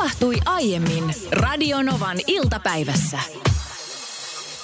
tapahtui 0.00 0.36
aiemmin 0.46 1.04
Radionovan 1.32 2.16
iltapäivässä. 2.26 3.18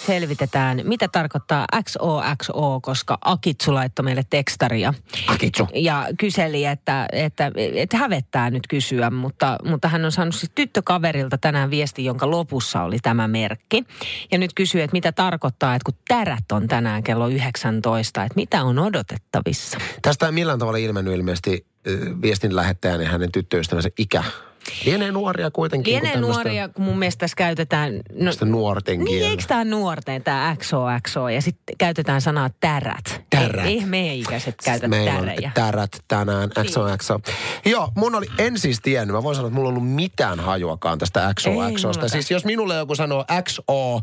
Selvitetään, 0.06 0.80
mitä 0.84 1.08
tarkoittaa 1.08 1.66
XOXO, 1.82 2.80
koska 2.82 3.18
Akitsu 3.24 3.74
laittoi 3.74 4.04
meille 4.04 4.24
tekstaria. 4.30 4.94
Akitsu. 5.26 5.68
Ja 5.74 6.08
kyseli, 6.18 6.64
että, 6.64 7.06
että, 7.12 7.52
että 7.74 7.96
hävettää 7.96 8.50
nyt 8.50 8.62
kysyä, 8.68 9.10
mutta, 9.10 9.58
mutta 9.64 9.88
hän 9.88 10.04
on 10.04 10.12
saanut 10.12 10.34
siis 10.34 10.52
tyttökaverilta 10.54 11.38
tänään 11.38 11.70
viesti, 11.70 12.04
jonka 12.04 12.30
lopussa 12.30 12.82
oli 12.82 12.98
tämä 13.02 13.28
merkki. 13.28 13.84
Ja 14.32 14.38
nyt 14.38 14.54
kysyy, 14.54 14.82
että 14.82 14.94
mitä 14.94 15.12
tarkoittaa, 15.12 15.74
että 15.74 15.92
kun 15.92 16.00
tärät 16.08 16.52
on 16.52 16.68
tänään 16.68 17.02
kello 17.02 17.28
19, 17.28 18.22
että 18.22 18.36
mitä 18.36 18.64
on 18.64 18.78
odotettavissa? 18.78 19.78
Tästä 20.02 20.26
ei 20.26 20.32
millään 20.32 20.58
tavalla 20.58 20.78
ilmennyt 20.78 21.14
ilmeisesti 21.14 21.66
viestin 22.22 22.56
lähettäjän 22.56 23.00
ja 23.00 23.08
hänen 23.08 23.32
tyttöystävänsä 23.32 23.90
ikä. 23.98 24.24
Lienee 24.84 25.12
nuoria 25.12 25.50
kuitenkin. 25.50 25.92
Lienee 25.92 26.12
kun 26.12 26.20
tämmöistä- 26.20 26.42
nuoria, 26.42 26.68
kun 26.68 26.84
mun 26.84 26.98
mielestä 26.98 27.20
tässä 27.20 27.34
käytetään... 27.36 27.96
No, 27.96 28.02
tämmöistä 28.16 28.44
nuorten 28.44 28.98
niin, 28.98 29.08
kieltä. 29.08 29.30
eikö 29.30 29.42
tämä 29.48 29.64
nuorten, 29.64 30.22
tämä 30.22 30.56
XOXO, 30.58 31.28
ja 31.28 31.42
sitten 31.42 31.76
käytetään 31.78 32.20
sanaa 32.20 32.50
tärät. 32.60 33.22
Tärät. 33.30 33.66
Ei, 33.66 33.78
ei 33.78 33.84
meidän 33.86 34.16
ikäiset 34.16 34.54
käytä 34.64 34.88
Meillä 34.88 35.12
tärejä. 35.12 35.50
tärät 35.54 35.90
tänään, 36.08 36.50
XOXO. 36.64 37.20
Joo, 37.64 37.92
mun 37.96 38.14
oli, 38.14 38.26
en 38.38 38.58
siis 38.58 38.80
tiennyt, 38.82 39.14
mä 39.16 39.22
voin 39.22 39.36
sanoa, 39.36 39.48
että 39.48 39.54
mulla 39.54 39.68
ei 39.68 39.76
ollut 39.76 39.94
mitään 39.94 40.40
hajuakaan 40.40 40.98
tästä 40.98 41.34
XOXOsta. 41.40 42.08
Siis 42.08 42.30
jos 42.30 42.44
minulle 42.44 42.76
joku 42.76 42.94
sanoo 42.94 43.24
XO 43.42 44.00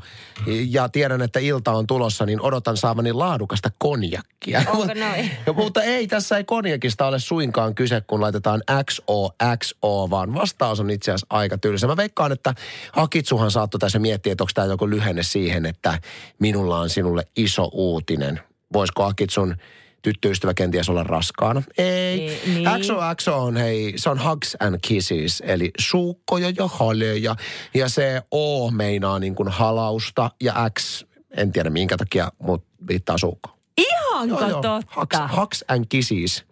ja 0.70 0.90
tiedän, 0.90 1.22
että 1.22 1.40
ilta 1.40 1.72
on 1.72 1.88
tulossa, 1.88 2.26
niin 2.26 2.42
odotan 2.42 2.78
saavani 2.78 3.14
laadukasta 3.14 3.70
konjakkia. 3.78 4.62
Onko 4.68 4.94
noin? 4.94 5.32
Mutta 5.56 5.84
ei, 5.84 6.08
tässä 6.08 6.38
ei 6.38 6.44
konjakista 6.44 7.08
ole 7.08 7.20
suinkaan 7.20 7.76
kyse, 7.76 8.02
kun 8.02 8.22
laitetaan 8.22 8.62
XOXO, 8.84 10.10
vaan 10.10 10.30
vastaus 10.54 10.80
on 10.80 10.90
itse 10.90 11.12
asiassa 11.12 11.28
aika 11.30 11.58
tylsä. 11.58 11.88
Mä 11.88 11.98
veikkaan, 11.98 12.32
että 12.32 12.54
Hakitsuhan 12.92 13.52
saattoi 13.52 13.80
tässä 13.80 14.00
miettiä, 14.00 14.32
että 14.32 14.44
onko 14.44 14.52
tämä 14.54 14.68
joku 14.68 14.90
lyhenne 14.90 15.24
siihen, 15.24 15.66
että 15.66 16.00
minulla 16.40 16.80
on 16.80 16.90
sinulle 16.90 17.28
iso 17.36 17.70
uutinen. 17.72 18.40
Voisiko 18.74 19.04
Akitsun 19.04 19.56
tyttöystävä 20.02 20.54
kenties 20.54 20.90
olla 20.90 21.04
raskaana? 21.04 21.64
Ei. 21.78 22.42
Niin. 22.46 22.70
XOXO 22.80 23.44
on 23.44 23.58
hei, 23.58 23.94
se 23.96 24.10
on 24.10 24.24
hugs 24.24 24.58
and 24.60 24.78
kisses, 24.82 25.44
eli 25.46 25.72
suukkoja 25.80 26.50
ja 26.50 26.68
haleja. 26.68 27.36
Ja 27.74 27.90
se 27.90 28.22
O 28.32 28.72
meinaa 28.72 29.20
niin 29.20 29.36
kuin 29.36 29.50
halausta 29.50 30.32
ja 30.42 30.70
X, 30.80 31.04
en 31.38 31.52
tiedä 31.52 31.70
minkä 31.70 31.98
takia, 31.98 32.32
mutta 32.40 32.68
viittaa 32.88 33.18
suukkoon. 33.18 33.58
Ihanko 33.78 34.50
totta? 34.50 34.82
Hugs, 34.96 35.18
hugs 35.38 35.66
and 35.68 35.86
kisses 35.90 36.46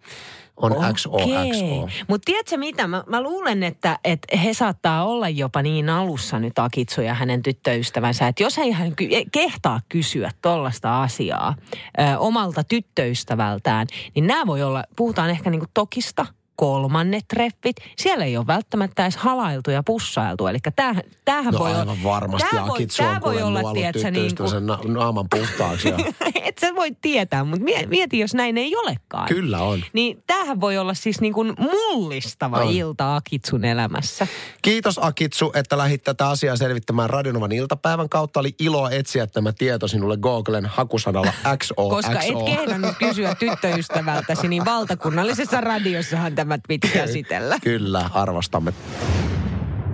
on 0.56 0.94
XOXO. 0.94 1.88
Mutta 2.08 2.24
tiedätkö 2.24 2.56
mitä? 2.56 2.86
Mä, 2.86 3.04
mä 3.06 3.22
luulen, 3.22 3.62
että, 3.62 3.98
että 4.04 4.36
he 4.36 4.54
saattaa 4.54 5.04
olla 5.04 5.28
jopa 5.28 5.62
niin 5.62 5.88
alussa 5.88 6.38
nyt 6.38 6.58
Akitsu 6.58 7.00
ja 7.00 7.14
hänen 7.14 7.42
tyttöystävänsä, 7.42 8.28
että 8.28 8.42
jos 8.42 8.58
ei 8.58 8.70
hän 8.70 8.96
ky- 8.96 9.08
kehtaa 9.32 9.80
kysyä 9.88 10.30
tollasta 10.42 11.02
asiaa 11.02 11.54
ö, 12.00 12.18
omalta 12.18 12.64
tyttöystävältään, 12.64 13.86
niin 14.14 14.26
nämä 14.26 14.46
voi 14.46 14.62
olla, 14.62 14.84
puhutaan 14.96 15.30
ehkä 15.30 15.50
niinku 15.50 15.66
tokista, 15.74 16.26
kolmannet 16.56 17.24
treffit. 17.28 17.76
Siellä 17.98 18.24
ei 18.24 18.36
ole 18.36 18.46
välttämättä 18.46 19.02
edes 19.02 19.16
halailtu 19.16 19.70
ja 19.70 19.82
pussailtu. 19.82 20.46
Eli 20.46 20.58
tämähän, 20.76 21.02
tämähän 21.24 21.52
No 21.52 21.58
voi 21.58 21.70
aivan 21.70 21.88
olla... 21.88 22.02
varmasti 22.04 22.48
tää 22.96 23.20
voi, 23.20 23.42
on 23.42 23.52
voi 23.52 23.60
olla, 23.62 23.72
tiedätkö, 23.72 24.10
niin 24.10 24.36
kuin, 24.36 24.66
na- 24.66 24.78
naaman 24.84 25.26
puhtaaksi. 25.30 25.88
Ja... 25.88 25.96
et 26.44 26.58
sä 26.58 26.74
voi 26.74 26.90
tietää, 27.00 27.44
mutta 27.44 27.64
mie- 27.64 27.86
mieti, 27.86 28.18
jos 28.18 28.34
näin 28.34 28.58
ei 28.58 28.76
olekaan. 28.76 29.28
Kyllä 29.28 29.62
on. 29.62 29.84
Niin 29.92 30.22
tämähän 30.26 30.60
voi 30.60 30.78
olla 30.78 30.94
siis 30.94 31.20
niin 31.20 31.32
kuin 31.32 31.54
mullistava 31.58 32.56
On. 32.56 32.72
ilta 32.72 33.16
Akitsun 33.16 33.64
elämässä. 33.64 34.26
Kiitos 34.62 34.98
Akitsu, 35.02 35.52
että 35.54 35.78
lähdit 35.78 36.04
tätä 36.04 36.28
asiaa 36.28 36.56
selvittämään 36.56 37.10
Radionovan 37.10 37.52
iltapäivän 37.52 38.08
kautta. 38.08 38.40
Oli 38.40 38.54
ilo 38.58 38.88
etsiä 38.88 39.26
tämä 39.26 39.52
tieto 39.52 39.88
sinulle 39.88 40.16
Googlen 40.16 40.66
hakusanalla 40.66 41.32
XO. 41.56 41.88
Koska 41.96 42.20
et 42.20 42.44
kehdannut 42.46 42.96
kysyä 42.98 43.34
tyttöystävältäsi, 43.34 44.48
niin 44.48 44.64
valtakunnallisessa 44.64 45.60
radiossahan 45.60 46.34
tämä 46.34 46.41
piti 46.68 46.88
käsitellä. 46.88 47.58
Kyllä, 47.62 48.10
arvostamme. 48.14 48.72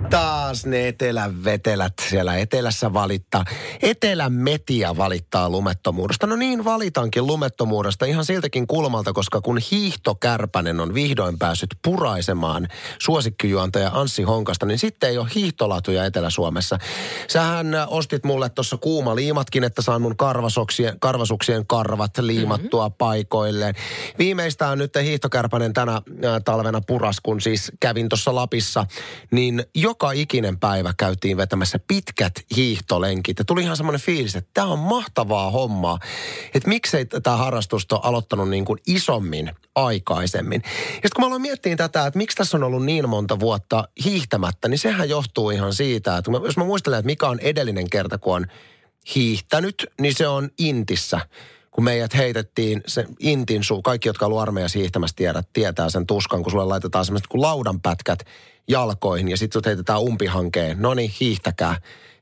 Taas 0.09 0.65
ne 0.65 0.87
etelän 0.87 1.43
vetelät 1.43 1.93
siellä 2.09 2.37
etelässä 2.37 2.93
valittaa. 2.93 3.45
Etelän 3.81 4.33
metia 4.33 4.97
valittaa 4.97 5.49
lumettomuudesta. 5.49 6.27
No 6.27 6.35
niin, 6.35 6.65
valitankin 6.65 7.27
lumettomuudesta 7.27 8.05
ihan 8.05 8.25
siltäkin 8.25 8.67
kulmalta, 8.67 9.13
koska 9.13 9.41
kun 9.41 9.59
Hiihto 9.71 10.15
Kärpänen 10.15 10.79
on 10.79 10.93
vihdoin 10.93 11.39
päässyt 11.39 11.69
puraisemaan 11.83 12.67
suosikkijuontaja 12.99 13.91
Anssi 13.93 14.23
Honkasta, 14.23 14.65
niin 14.65 14.79
sitten 14.79 15.09
ei 15.09 15.17
ole 15.17 15.27
hiihtolatuja 15.35 16.05
Etelä-Suomessa. 16.05 16.77
Sähän 17.27 17.67
ostit 17.87 18.23
mulle 18.23 18.49
tuossa 18.49 18.77
kuuma 18.77 19.15
liimatkin, 19.15 19.63
että 19.63 19.81
saan 19.81 20.01
mun 20.01 20.17
karvasuksien, 20.17 20.99
karvasuksien 20.99 21.67
karvat 21.67 22.17
liimattua 22.17 22.87
mm-hmm. 22.87 22.97
paikoilleen. 22.97 23.75
Viimeistään 24.19 24.77
nyt 24.77 24.93
Hiihtokärpänen 25.03 25.73
tänä 25.73 25.91
ää, 25.91 26.39
talvena 26.39 26.81
puras, 26.81 27.17
kun 27.23 27.41
siis 27.41 27.71
kävin 27.79 28.09
tuossa 28.09 28.35
Lapissa, 28.35 28.85
niin 29.31 29.63
joka 29.99 30.11
ikinen 30.11 30.59
päivä 30.59 30.93
käytiin 30.97 31.37
vetämässä 31.37 31.79
pitkät 31.87 32.33
hiihtolenkit. 32.55 33.39
Ja 33.39 33.45
tuli 33.45 33.61
ihan 33.61 33.77
semmoinen 33.77 34.01
fiilis, 34.01 34.35
että 34.35 34.49
tämä 34.53 34.67
on 34.67 34.79
mahtavaa 34.79 35.51
hommaa. 35.51 35.99
Että 36.53 36.69
miksei 36.69 37.05
tämä 37.05 37.37
harrastusta 37.37 37.95
ole 37.95 38.01
aloittanut 38.05 38.49
niin 38.49 38.65
kuin 38.65 38.79
isommin 38.87 39.51
aikaisemmin. 39.75 40.61
Ja 40.65 40.71
sitten 40.91 41.09
kun 41.15 41.23
mä 41.23 41.27
aloin 41.27 41.41
miettimään 41.41 41.77
tätä, 41.77 42.05
että 42.05 42.17
miksi 42.17 42.37
tässä 42.37 42.57
on 42.57 42.63
ollut 42.63 42.85
niin 42.85 43.09
monta 43.09 43.39
vuotta 43.39 43.87
hiihtämättä, 44.05 44.67
niin 44.67 44.79
sehän 44.79 45.09
johtuu 45.09 45.49
ihan 45.49 45.73
siitä, 45.73 46.17
että 46.17 46.31
jos 46.45 46.57
mä 46.57 46.63
muistelen, 46.63 46.99
että 46.99 47.05
mikä 47.05 47.27
on 47.27 47.39
edellinen 47.39 47.89
kerta, 47.89 48.17
kun 48.17 48.35
on 48.35 48.45
hiihtänyt, 49.15 49.85
niin 50.01 50.13
se 50.15 50.27
on 50.27 50.49
Intissä 50.57 51.19
kun 51.79 51.83
meidät 51.83 52.15
heitettiin 52.15 52.81
se 52.87 53.05
intin 53.19 53.63
suu, 53.63 53.81
kaikki, 53.81 54.09
jotka 54.09 54.25
ollut 54.25 54.39
armeijassa 54.39 54.79
hiihtämässä 54.79 55.15
tiedät, 55.15 55.49
tietää 55.53 55.89
sen 55.89 56.07
tuskan, 56.07 56.43
kun 56.43 56.51
sulle 56.51 56.65
laitetaan 56.65 57.05
semmoiset 57.05 57.27
kuin 57.27 57.41
laudanpätkät 57.41 58.19
jalkoihin 58.67 59.27
ja 59.27 59.37
sitten 59.37 59.59
sut 59.59 59.65
heitetään 59.65 60.01
umpihankeen. 60.01 60.81
No 60.81 60.93
niin, 60.93 61.11
hiihtäkää. 61.19 61.75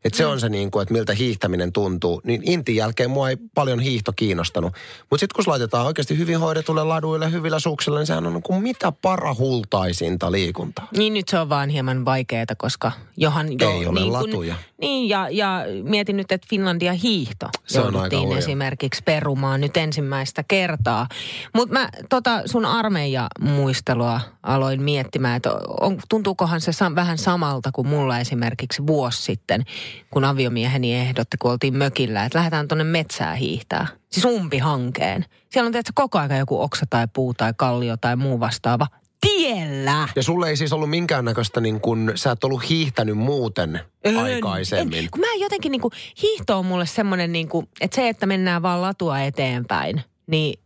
Että 0.07 0.17
se 0.17 0.25
on 0.25 0.39
se 0.39 0.49
niin 0.49 0.71
kuin, 0.71 0.81
että 0.81 0.93
miltä 0.93 1.13
hiihtäminen 1.13 1.73
tuntuu. 1.73 2.21
Niin 2.23 2.41
intin 2.45 2.75
jälkeen 2.75 3.09
mua 3.09 3.29
ei 3.29 3.37
paljon 3.53 3.79
hiihto 3.79 4.13
kiinnostanut. 4.13 4.73
Mutta 5.09 5.19
sitten 5.19 5.35
kun 5.35 5.43
se 5.43 5.49
laitetaan 5.49 5.85
oikeasti 5.85 6.17
hyvin 6.17 6.39
hoidetulle 6.39 6.83
laduille, 6.83 7.31
hyvillä 7.31 7.59
suksilla, 7.59 7.99
niin 7.99 8.07
sehän 8.07 8.27
on 8.27 8.33
niin 8.33 8.43
kuin 8.43 8.63
mitä 8.63 8.91
parahultaisinta 8.91 10.31
liikuntaa. 10.31 10.87
Niin 10.97 11.13
nyt 11.13 11.27
se 11.27 11.39
on 11.39 11.49
vaan 11.49 11.69
hieman 11.69 12.05
vaikeaa, 12.05 12.45
koska 12.57 12.91
johan 13.17 13.47
jo... 13.59 13.71
Ei 13.71 13.85
ole 13.87 13.99
niin 13.99 14.13
latuja. 14.13 14.55
Niin, 14.81 15.09
ja, 15.09 15.29
ja 15.29 15.63
mietin 15.83 16.17
nyt, 16.17 16.31
että 16.31 16.47
Finlandia 16.49 16.93
hiihto 16.93 17.49
Se 17.65 17.79
on 17.79 17.95
aika 17.95 18.15
jouduttiin 18.15 18.37
esimerkiksi 18.37 19.03
perumaan 19.03 19.61
nyt 19.61 19.77
ensimmäistä 19.77 20.43
kertaa. 20.47 21.07
Mutta 21.53 21.73
mä 21.73 21.89
tota 22.09 22.41
sun 22.45 22.65
armeija-muistelua 22.65 24.21
aloin 24.43 24.81
miettimään, 24.81 25.35
että 25.35 25.51
on, 25.81 25.99
tuntuukohan 26.09 26.61
se 26.61 26.71
sam, 26.71 26.95
vähän 26.95 27.17
samalta 27.17 27.69
kuin 27.71 27.87
mulla 27.87 28.19
esimerkiksi 28.19 28.87
vuosi 28.87 29.21
sitten, 29.21 29.65
kun 30.11 30.25
aviomieheni 30.25 30.95
ehdotti, 30.95 31.37
kun 31.37 31.51
oltiin 31.51 31.77
mökillä, 31.77 32.25
että 32.25 32.37
lähdetään 32.37 32.67
tuonne 32.67 32.83
metsää 32.83 33.35
hiihtää. 33.35 33.87
Siis 34.11 34.25
umpihankeen. 34.25 35.25
Siellä 35.49 35.67
on 35.67 35.71
tietysti 35.71 35.91
koko 35.95 36.19
aika 36.19 36.35
joku 36.35 36.61
oksa 36.61 36.85
tai 36.89 37.07
puu 37.13 37.33
tai 37.33 37.53
kallio 37.57 37.97
tai 37.97 38.15
muu 38.15 38.39
vastaava. 38.39 38.87
Tiellä! 39.21 40.09
Ja 40.15 40.23
sulle 40.23 40.49
ei 40.49 40.57
siis 40.57 40.73
ollut 40.73 40.89
minkäännäköistä 40.89 41.61
niin 41.61 41.81
kuin, 41.81 42.11
sä 42.15 42.31
et 42.31 42.43
ollut 42.43 42.69
hiihtänyt 42.69 43.17
muuten 43.17 43.79
En, 44.03 44.17
aikaisemmin. 44.17 44.99
En, 44.99 45.11
kun 45.11 45.19
mä 45.19 45.27
jotenkin 45.39 45.71
niinku, 45.71 45.91
hiihto 46.21 46.59
on 46.59 46.65
mulle 46.65 46.85
semmoinen 46.85 47.31
niinku, 47.31 47.69
että 47.81 47.95
se, 47.95 48.09
että 48.09 48.25
mennään 48.25 48.61
vaan 48.61 48.81
latua 48.81 49.19
eteenpäin, 49.19 50.01
niin 50.27 50.59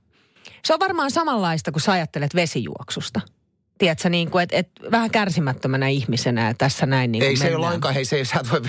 se 0.66 0.74
on 0.74 0.80
varmaan 0.80 1.12
samanlaista 1.12 1.72
kuin 1.72 1.82
sä 1.82 1.92
ajattelet 1.92 2.36
vesijuoksusta. 2.36 3.22
Tiedätkö, 3.82 4.10
niin 4.10 4.32
kuin, 4.32 4.44
että 4.44 4.56
et, 4.58 4.70
vähän 4.92 5.12
kärsimättömänä 5.12 5.88
ihmisenä 5.88 6.48
ja 6.48 6.54
tässä 6.54 6.86
näin 6.86 7.12
niin 7.12 7.24
ei 7.24 7.36
se 7.38 7.48
ei 7.48 7.56
ole 7.56 7.66
lainkaan, 7.66 7.94
hei 7.94 8.06
se 8.06 8.16
ei, 8.16 8.26
sä 8.26 8.40
et 8.40 8.52
voi, 8.52 8.62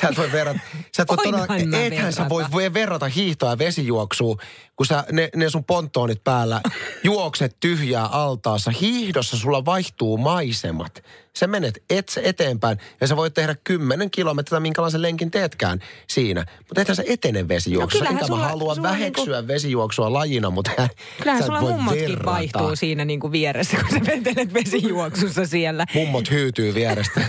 sä 0.00 0.08
et 0.08 0.16
voi 0.16 0.32
verrata, 0.32 0.60
sä 0.96 1.02
et 1.02 1.08
voi 1.08 1.16
todella, 1.16 1.46
ethän 1.86 2.12
sä 2.12 2.22
verrata. 2.22 2.28
voi, 2.28 2.44
voi 2.52 2.74
verrata 2.74 3.06
hiihtoa 3.08 3.50
ja 3.50 3.58
vesijuoksua, 3.58 4.36
kun 4.76 4.86
sä 4.86 5.04
ne, 5.12 5.28
ne 5.36 5.50
sun 5.50 5.64
ponttoonit 5.64 6.24
päällä 6.24 6.60
juokset 7.04 7.56
tyhjää 7.60 8.06
altaassa. 8.06 8.70
Hiihdossa 8.70 9.36
sulla 9.36 9.64
vaihtuu 9.64 10.16
maisemat. 10.18 11.02
Sä 11.36 11.46
menet 11.46 11.82
et, 11.90 12.20
eteenpäin 12.22 12.78
ja 13.00 13.06
sä 13.06 13.16
voit 13.16 13.34
tehdä 13.34 13.56
10 13.64 14.10
kilometriä, 14.10 14.60
minkälaisen 14.60 15.02
lenkin 15.02 15.30
teetkään 15.30 15.78
siinä. 16.08 16.46
Mutta 16.68 16.80
ethän 16.80 16.96
sä 16.96 17.02
etene 17.06 17.48
vesijuoksussa. 17.48 18.04
No 18.04 18.10
Enkä 18.10 18.26
sulla- 18.26 18.40
mä 18.40 18.48
halua 18.48 18.74
sulla 18.74 18.88
väheksyä 18.88 19.46
vesijuoksua 19.46 20.12
lajina, 20.12 20.50
mutta 20.50 20.70
Kyllähän 21.18 21.42
sä 21.42 21.46
sulla 21.46 21.60
voi 21.60 21.72
mummotkin 21.72 22.08
verrata. 22.08 22.30
vaihtuu 22.30 22.76
siinä 22.76 23.04
niin 23.04 23.20
kuin 23.20 23.32
vieressä, 23.32 23.76
kun 23.76 23.90
sä 23.90 24.06
vetelet 24.06 24.49
vesijuoksussa 24.54 25.46
siellä. 25.46 25.86
Mummot 25.94 26.30
hyytyy 26.30 26.74
vierestä. 26.74 27.20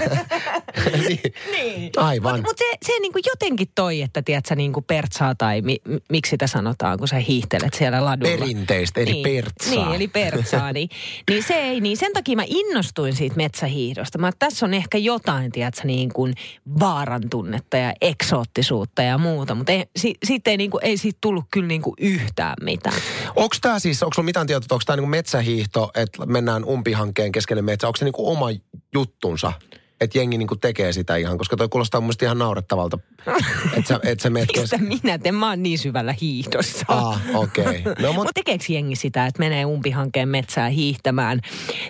niin. 1.07 1.19
Niin. 1.51 1.91
Aivan. 1.97 2.31
Mutta 2.31 2.49
mut 2.49 2.57
se, 2.57 2.65
se 2.85 2.99
niinku 3.01 3.19
jotenkin 3.25 3.67
toi, 3.75 4.01
että 4.01 4.21
tiedät 4.21 4.45
sä 4.45 4.55
niinku 4.55 4.81
pertsaa 4.81 5.35
tai 5.35 5.61
mi, 5.61 5.77
mi- 5.87 5.99
miksi 6.09 6.29
sitä 6.29 6.47
sanotaan, 6.47 6.97
kun 6.99 7.07
sä 7.07 7.15
hiihtelet 7.15 7.73
siellä 7.73 8.05
ladulla. 8.05 8.37
Perinteistä, 8.37 9.01
eli 9.01 9.11
niin, 9.11 9.23
pertsaa. 9.23 9.85
Niin, 9.85 9.95
eli 9.95 10.07
pertsaa. 10.07 10.73
niin, 10.73 10.89
niin 11.29 11.43
se 11.43 11.53
ei, 11.53 11.81
niin 11.81 11.97
sen 11.97 12.13
takia 12.13 12.35
mä 12.35 12.43
innostuin 12.47 13.15
siitä 13.15 13.35
metsähiihdosta. 13.35 14.17
Mä, 14.17 14.31
tässä 14.39 14.65
on 14.65 14.73
ehkä 14.73 14.97
jotain, 14.97 15.51
tiedätkö, 15.51 15.81
niin 15.87 16.13
kuin 16.13 16.33
vaaran 16.79 17.29
tunnetta 17.29 17.77
ja 17.77 17.93
eksoottisuutta 18.01 19.01
ja 19.01 19.17
muuta. 19.17 19.55
Mutta 19.55 19.71
ei, 19.71 19.85
si, 19.95 20.15
siitä 20.25 20.51
ei, 20.51 20.57
niin 20.57 20.71
kuin, 20.71 20.85
ei 20.85 20.97
siitä 20.97 21.17
tullut 21.21 21.45
kyllä 21.51 21.67
niin 21.67 21.81
kuin 21.81 21.95
yhtään 21.99 22.55
mitään. 22.61 23.01
Onko 23.35 23.55
tämä 23.61 23.79
siis, 23.79 24.03
onko 24.03 24.13
sulla 24.13 24.25
mitään 24.25 24.47
tietoa, 24.47 24.75
onko 24.75 24.83
tämä 24.85 24.95
niinku 24.95 25.09
metsähiihto, 25.09 25.91
että 25.95 26.25
mennään 26.25 26.65
umpihankkeen 27.01 27.31
keskelle 27.31 27.61
metsä, 27.61 27.87
onko 27.87 27.97
se 27.97 28.05
niinku 28.05 28.29
oma 28.29 28.47
juttunsa? 28.93 29.53
Että 30.01 30.17
jengi 30.17 30.37
niinku 30.37 30.55
tekee 30.55 30.93
sitä 30.93 31.15
ihan, 31.15 31.37
koska 31.37 31.57
toi 31.57 31.69
kuulostaa 31.69 32.01
mun 32.01 32.05
mielestä 32.05 32.25
ihan 32.25 32.37
naurettavalta, 32.37 32.99
että 33.73 33.87
sä, 33.87 33.99
et 34.03 34.19
sä 34.19 34.29
Mistä 34.29 34.77
minä 34.77 35.17
teen? 35.17 35.35
Mä 35.35 35.49
oon 35.49 35.63
niin 35.63 35.79
syvällä 35.79 36.15
hiihdossa. 36.21 36.85
Ah, 36.87 37.21
okei. 37.33 37.63
Okay. 37.65 37.95
No, 37.99 38.07
mut, 38.13 38.15
Mutta 38.15 38.31
tekeekö 38.35 38.65
jengi 38.69 38.95
sitä, 38.95 39.25
että 39.25 39.39
menee 39.39 39.65
umpihankkeen 39.65 40.29
metsään 40.29 40.71
hiihtämään, 40.71 41.41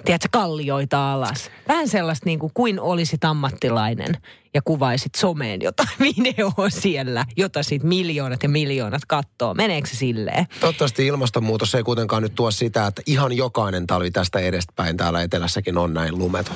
tiedätkö, 0.05 0.27
kallioita 0.31 1.13
alas? 1.13 1.51
Vähän 1.67 1.87
sellaista 1.87 2.25
niin 2.25 2.39
kuin, 2.39 2.51
kuin 2.53 2.79
olisit 2.79 3.23
ammattilainen 3.23 4.17
ja 4.53 4.61
kuvaisit 4.61 5.15
someen 5.15 5.61
jotain 5.61 5.89
videoa 6.15 6.69
siellä, 6.69 7.25
jota 7.37 7.63
sit 7.63 7.83
miljoonat 7.83 8.43
ja 8.43 8.49
miljoonat 8.49 9.01
katsoo. 9.07 9.53
Meneekö 9.53 9.87
se 9.87 9.95
silleen? 9.95 10.47
toivottavasti 10.59 11.07
ilmastonmuutos 11.07 11.75
ei 11.75 11.83
kuitenkaan 11.83 12.23
nyt 12.23 12.35
tuo 12.35 12.51
sitä, 12.51 12.87
että 12.87 13.01
ihan 13.05 13.33
jokainen 13.33 13.87
talvi 13.87 14.11
tästä 14.11 14.39
edestäpäin 14.39 14.97
täällä 14.97 15.21
etelässäkin 15.21 15.77
on 15.77 15.93
näin 15.93 16.17
lumeton. 16.17 16.55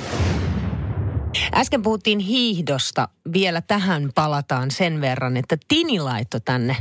Äsken 1.54 1.82
puhuttiin 1.82 2.20
hiihdosta. 2.20 3.08
Vielä 3.34 3.62
tähän 3.62 4.12
palataan 4.16 4.72
sen 4.72 5.02
verran, 5.02 5.38
että 5.38 5.58
Tini 5.68 6.00
laittoi 6.00 6.42
tänne 6.42 6.76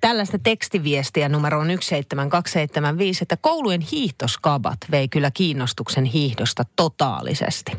tällaista 0.00 0.38
tekstiviestiä 0.38 1.28
numeroon 1.28 1.66
17275, 1.66 3.24
että 3.24 3.36
koulujen 3.36 3.80
hiihtoskabat 3.80 4.78
vei 4.90 5.08
kyllä 5.08 5.30
kiinnostuksen 5.30 6.04
hiihdosta 6.04 6.64
totaalisesti. 6.76 7.72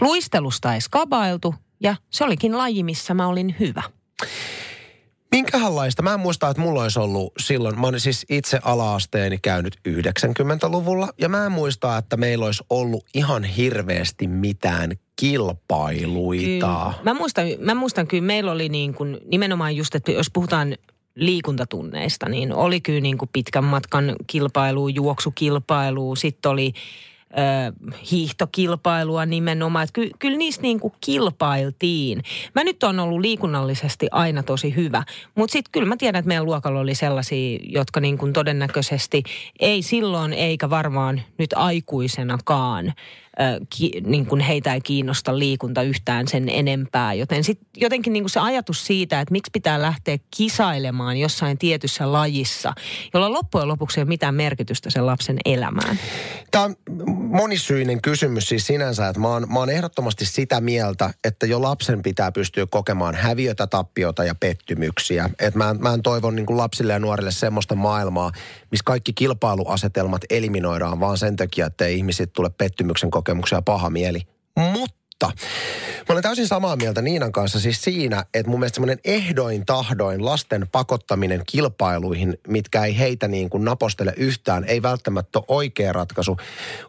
Luistelusta 0.00 0.74
ei 0.74 0.80
skabailtu 0.80 1.54
ja 1.80 1.96
se 2.10 2.24
olikin 2.24 2.58
laji, 2.58 2.82
missä 2.82 3.14
mä 3.14 3.26
olin 3.26 3.56
hyvä. 3.60 3.82
Minkähänlaista? 5.30 6.02
Mä 6.02 6.14
en 6.14 6.20
muista, 6.20 6.48
että 6.48 6.62
mulla 6.62 6.82
olisi 6.82 6.98
ollut 6.98 7.32
silloin, 7.38 7.80
mä 7.80 7.98
siis 7.98 8.26
itse 8.28 8.58
ala-asteeni 8.62 9.38
käynyt 9.38 9.76
90-luvulla, 9.88 11.08
ja 11.18 11.28
mä 11.28 11.46
en 11.46 11.52
muista, 11.52 11.98
että 11.98 12.16
meillä 12.16 12.46
olisi 12.46 12.64
ollut 12.70 13.04
ihan 13.14 13.44
hirveästi 13.44 14.26
mitään 14.26 14.92
kilpailuita. 15.22 16.66
Kyllä. 16.66 16.92
Mä 17.02 17.14
muistan, 17.14 17.46
mä 17.58 17.74
muistan 17.74 18.06
kyllä, 18.06 18.24
meillä 18.24 18.52
oli 18.52 18.68
niin 18.68 18.94
kuin, 18.94 19.18
nimenomaan 19.26 19.76
just, 19.76 19.94
että 19.94 20.12
jos 20.12 20.30
puhutaan 20.32 20.76
liikuntatunneista, 21.14 22.28
niin 22.28 22.52
oli 22.52 22.80
kyllä 22.80 23.00
niin 23.00 23.18
kuin 23.18 23.30
pitkän 23.32 23.64
matkan 23.64 24.16
kilpailu, 24.26 24.88
juoksukilpailu, 24.88 26.16
sitten 26.16 26.50
oli 26.50 26.72
ö, 27.32 27.88
hiihtokilpailua 28.10 29.26
nimenomaan. 29.26 29.84
Että 29.84 29.92
ky, 29.92 30.10
kyllä 30.18 30.38
niistä 30.38 30.62
niin 30.62 30.80
kuin 30.80 30.92
kilpailtiin. 31.00 32.22
Mä 32.54 32.64
nyt 32.64 32.82
on 32.82 33.00
ollut 33.00 33.20
liikunnallisesti 33.20 34.08
aina 34.10 34.42
tosi 34.42 34.74
hyvä, 34.76 35.04
mutta 35.34 35.52
sitten 35.52 35.72
kyllä 35.72 35.88
mä 35.88 35.96
tiedän, 35.96 36.18
että 36.18 36.28
meidän 36.28 36.44
luokalla 36.44 36.80
oli 36.80 36.94
sellaisia, 36.94 37.58
jotka 37.62 38.00
niin 38.00 38.18
kuin 38.18 38.32
todennäköisesti 38.32 39.22
ei 39.60 39.82
silloin 39.82 40.32
eikä 40.32 40.70
varmaan 40.70 41.22
nyt 41.38 41.50
aikuisenakaan 41.52 42.92
ki, 43.76 43.92
niin 44.06 44.26
kuin 44.26 44.40
heitä 44.40 44.74
ei 44.74 44.80
kiinnosta 44.80 45.38
liikunta 45.38 45.82
yhtään 45.82 46.28
sen 46.28 46.48
enempää. 46.48 47.14
Joten 47.14 47.44
sit 47.44 47.60
jotenkin 47.76 48.12
niin 48.12 48.22
kuin 48.22 48.30
se 48.30 48.40
ajatus 48.40 48.86
siitä, 48.86 49.20
että 49.20 49.32
miksi 49.32 49.50
pitää 49.52 49.82
lähteä 49.82 50.18
kisailemaan 50.36 51.16
jossain 51.16 51.58
tietyssä 51.58 52.12
lajissa, 52.12 52.72
jolla 53.14 53.32
loppujen 53.32 53.68
lopuksi 53.68 54.00
ei 54.00 54.02
ole 54.02 54.08
mitään 54.08 54.34
merkitystä 54.34 54.90
sen 54.90 55.06
lapsen 55.06 55.38
elämään. 55.44 55.98
Tämä 56.50 56.64
on 56.64 56.76
monisyinen 57.16 58.02
kysymys 58.02 58.48
siis 58.48 58.66
sinänsä, 58.66 59.08
että 59.08 59.20
mä 59.20 59.28
oon, 59.28 59.46
mä 59.52 59.58
oon 59.58 59.70
ehdottomasti 59.70 60.26
sitä 60.26 60.60
mieltä, 60.60 61.14
että 61.24 61.46
jo 61.46 61.62
lapsen 61.62 62.02
pitää 62.02 62.32
pystyä 62.32 62.66
kokemaan 62.66 63.14
häviötä, 63.14 63.66
tappiota 63.66 64.24
ja 64.24 64.34
pettymyksiä. 64.34 65.30
Et 65.38 65.54
mä, 65.54 65.74
mä 65.74 65.94
en 65.94 66.02
toivon 66.02 66.36
niin 66.36 66.46
kuin 66.46 66.56
lapsille 66.56 66.92
ja 66.92 66.98
nuorille 66.98 67.30
semmoista 67.30 67.74
maailmaa, 67.74 68.32
missä 68.70 68.82
kaikki 68.84 69.12
kilpailuasetelmat 69.12 70.22
eliminoidaan 70.30 71.00
vaan 71.00 71.18
sen 71.18 71.36
takia, 71.36 71.66
että 71.66 71.86
ihmiset 71.86 72.32
tule 72.32 72.50
pettymyksen 72.50 73.10
kokemuksia 73.22 73.58
ja 73.58 73.62
paha 73.62 73.90
mieli. 73.90 74.20
Mutta 74.56 75.32
Mä 76.08 76.12
olen 76.12 76.22
täysin 76.22 76.46
samaa 76.46 76.76
mieltä 76.76 77.02
Niinan 77.02 77.32
kanssa 77.32 77.60
siis 77.60 77.82
siinä, 77.82 78.24
että 78.34 78.50
mun 78.50 78.60
mielestä 78.60 78.74
semmoinen 78.74 78.98
ehdoin 79.04 79.66
tahdoin 79.66 80.24
lasten 80.24 80.66
pakottaminen 80.72 81.42
kilpailuihin, 81.46 82.38
mitkä 82.48 82.84
ei 82.84 82.98
heitä 82.98 83.28
niin 83.28 83.50
kuin 83.50 83.64
napostele 83.64 84.14
yhtään, 84.16 84.64
ei 84.64 84.82
välttämättä 84.82 85.38
ole 85.38 85.44
oikea 85.48 85.92
ratkaisu. 85.92 86.36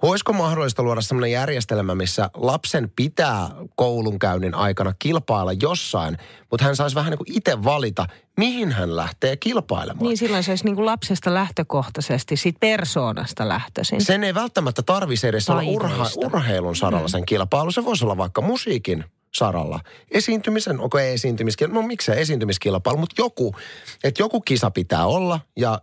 Olisiko 0.02 0.34
mahdollista 0.34 0.84
luoda 0.84 1.02
semmoinen 1.02 1.32
järjestelmä, 1.32 1.96
missä 1.96 2.30
lapsen 2.34 2.92
pitää 2.96 3.50
koulunkäynnin 3.76 4.56
aikana 4.56 4.94
kilpailla 5.00 5.54
jossain, 5.54 6.18
mutta 6.52 6.66
hän 6.66 6.76
saisi 6.76 6.96
vähän 6.96 7.12
niin 7.12 7.18
kuin 7.18 7.38
itse 7.38 7.64
valita, 7.64 8.06
mihin 8.38 8.72
hän 8.72 8.96
lähtee 8.96 9.38
kilpailemaan. 9.38 10.04
Niin 10.04 10.18
silloin 10.18 10.44
se 10.44 10.52
olisi 10.52 10.66
niin 10.66 10.76
kuin 10.76 10.86
lapsesta 10.86 11.34
lähtökohtaisesti, 11.34 12.38
siitä 12.38 12.60
persoonasta 12.60 13.48
lähtöisin. 13.50 14.02
Sen 14.02 14.24
ei 14.24 14.34
välttämättä 14.34 14.82
tarvitse 14.82 15.28
edes 15.28 15.50
olla 15.50 15.64
urha, 15.66 16.10
urheilun 16.16 16.76
saralla 16.76 17.08
sen 17.08 17.26
kilpailu. 17.26 17.72
Se 17.72 17.86
voisi 17.86 18.06
olla 18.06 18.18
vaikka 18.18 18.42
musiikin 18.42 19.06
saralla. 19.34 19.80
Esiintymisen, 20.12 20.80
onko 20.80 21.00
ei 21.00 21.14
esiintymiskilpailu, 21.14 21.82
no 21.82 21.88
miksei 21.88 22.22
esiintymiskilpailu, 22.22 22.98
mutta 22.98 23.22
joku, 23.22 23.56
että 24.04 24.22
joku 24.22 24.42
kisa 24.42 24.72
pitää 24.72 25.06
olla 25.06 25.40
ja 25.58 25.82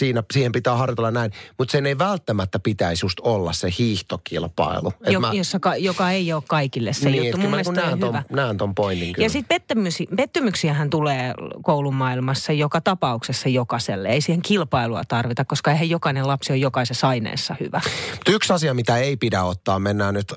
siinä, 0.00 0.22
siihen 0.32 0.52
pitää 0.52 0.76
harjoitella 0.76 1.10
näin, 1.10 1.32
mutta 1.58 1.72
sen 1.72 1.86
ei 1.86 1.98
välttämättä 1.98 2.58
pitäisi 2.58 3.04
just 3.04 3.20
olla 3.20 3.52
se 3.52 3.68
hiihtokilpailu. 3.78 4.92
Et 5.06 5.12
Jo, 5.12 5.20
mä- 5.20 5.32
jossa, 5.32 5.60
ka- 5.60 5.76
joka 5.76 6.10
ei 6.10 6.32
ole 6.32 6.42
kaikille 6.48 6.92
se 6.92 7.10
niin, 7.10 7.24
juttu. 7.24 7.36
Mun 7.38 7.46
mä 7.46 7.50
mielestä 7.50 7.72
niin 7.72 7.82
toi 7.82 7.92
on 7.92 7.98
näen, 8.00 8.08
hyvä. 8.08 8.22
ton, 8.28 8.36
näen 8.36 8.56
ton 8.56 8.74
pointin 8.74 9.12
kyllä. 9.12 9.26
Ja 9.26 9.30
sitten 9.30 9.48
pettymyksiä, 9.60 10.06
pettymyksiähän 10.16 10.90
tulee 10.90 11.34
koulun 11.62 11.94
maailmassa 11.94 12.52
joka 12.52 12.80
tapauksessa 12.80 13.48
jokaiselle. 13.48 14.08
Ei 14.08 14.20
siihen 14.20 14.42
kilpailua 14.42 15.02
tarvita, 15.08 15.44
koska 15.44 15.70
eihän 15.70 15.90
jokainen 15.90 16.26
lapsi 16.28 16.52
ole 16.52 16.58
jokaisessa 16.58 17.08
aineessa 17.08 17.56
hyvä. 17.60 17.80
Mutta 18.10 18.30
yksi 18.32 18.52
asia, 18.52 18.74
mitä 18.74 18.96
ei 18.96 19.16
pidä 19.16 19.42
ottaa, 19.42 19.78
mennään 19.78 20.14
nyt 20.14 20.32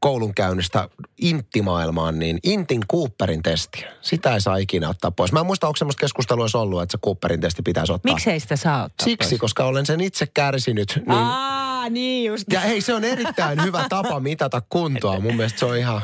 koulunkäynnistä 0.00 0.88
inttimaailmaan, 1.20 2.18
niin 2.18 2.38
Intin 2.42 2.80
Cooperin 2.92 3.42
testiä. 3.42 3.92
Sitä 4.00 4.34
ei 4.34 4.40
saa 4.40 4.56
ikinä 4.56 4.88
ottaa 4.88 5.10
pois. 5.10 5.32
Mä 5.32 5.40
en 5.40 5.46
muista, 5.46 5.66
onko 5.66 5.76
semmoista 5.76 6.00
keskustelua 6.00 6.46
ollut, 6.54 6.82
että 6.82 6.92
se 6.92 6.98
Cooperin 7.04 7.40
testi 7.40 7.62
pitäisi 7.62 7.92
ottaa. 7.92 8.12
Miksei 8.14 8.40
sitä 8.40 8.56
saa 8.56 8.84
ottaa 8.84 8.95
Siksi, 9.02 9.38
koska 9.38 9.64
olen 9.64 9.86
sen 9.86 10.00
itse 10.00 10.26
kärsinyt. 10.34 10.92
Niin, 10.96 11.10
Aa, 11.18 11.88
niin 11.88 12.24
just. 12.26 12.44
ja 12.52 12.60
hei, 12.60 12.80
se 12.80 12.94
on 12.94 13.04
erittäin 13.04 13.62
hyvä 13.64 13.84
tapa 13.88 14.20
mitata 14.20 14.62
kuntoa. 14.68 15.20
Mun 15.20 15.36
mielestä 15.36 15.58
se 15.58 15.66
on 15.66 15.76
ihan... 15.76 16.00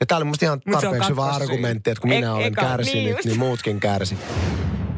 Ja 0.00 0.06
tää 0.06 0.16
oli 0.16 0.24
musta 0.24 0.44
ihan 0.44 0.60
tarpeeksi 0.72 1.10
hyvä 1.10 1.24
argumentti, 1.24 1.90
että 1.90 2.00
kun 2.00 2.12
E- 2.12 2.14
minä 2.14 2.34
olen 2.34 2.46
eka, 2.46 2.62
niin 2.62 2.70
kärsinyt, 2.70 3.10
just. 3.12 3.24
niin 3.24 3.38
muutkin 3.38 3.80
kärsi. 3.80 4.18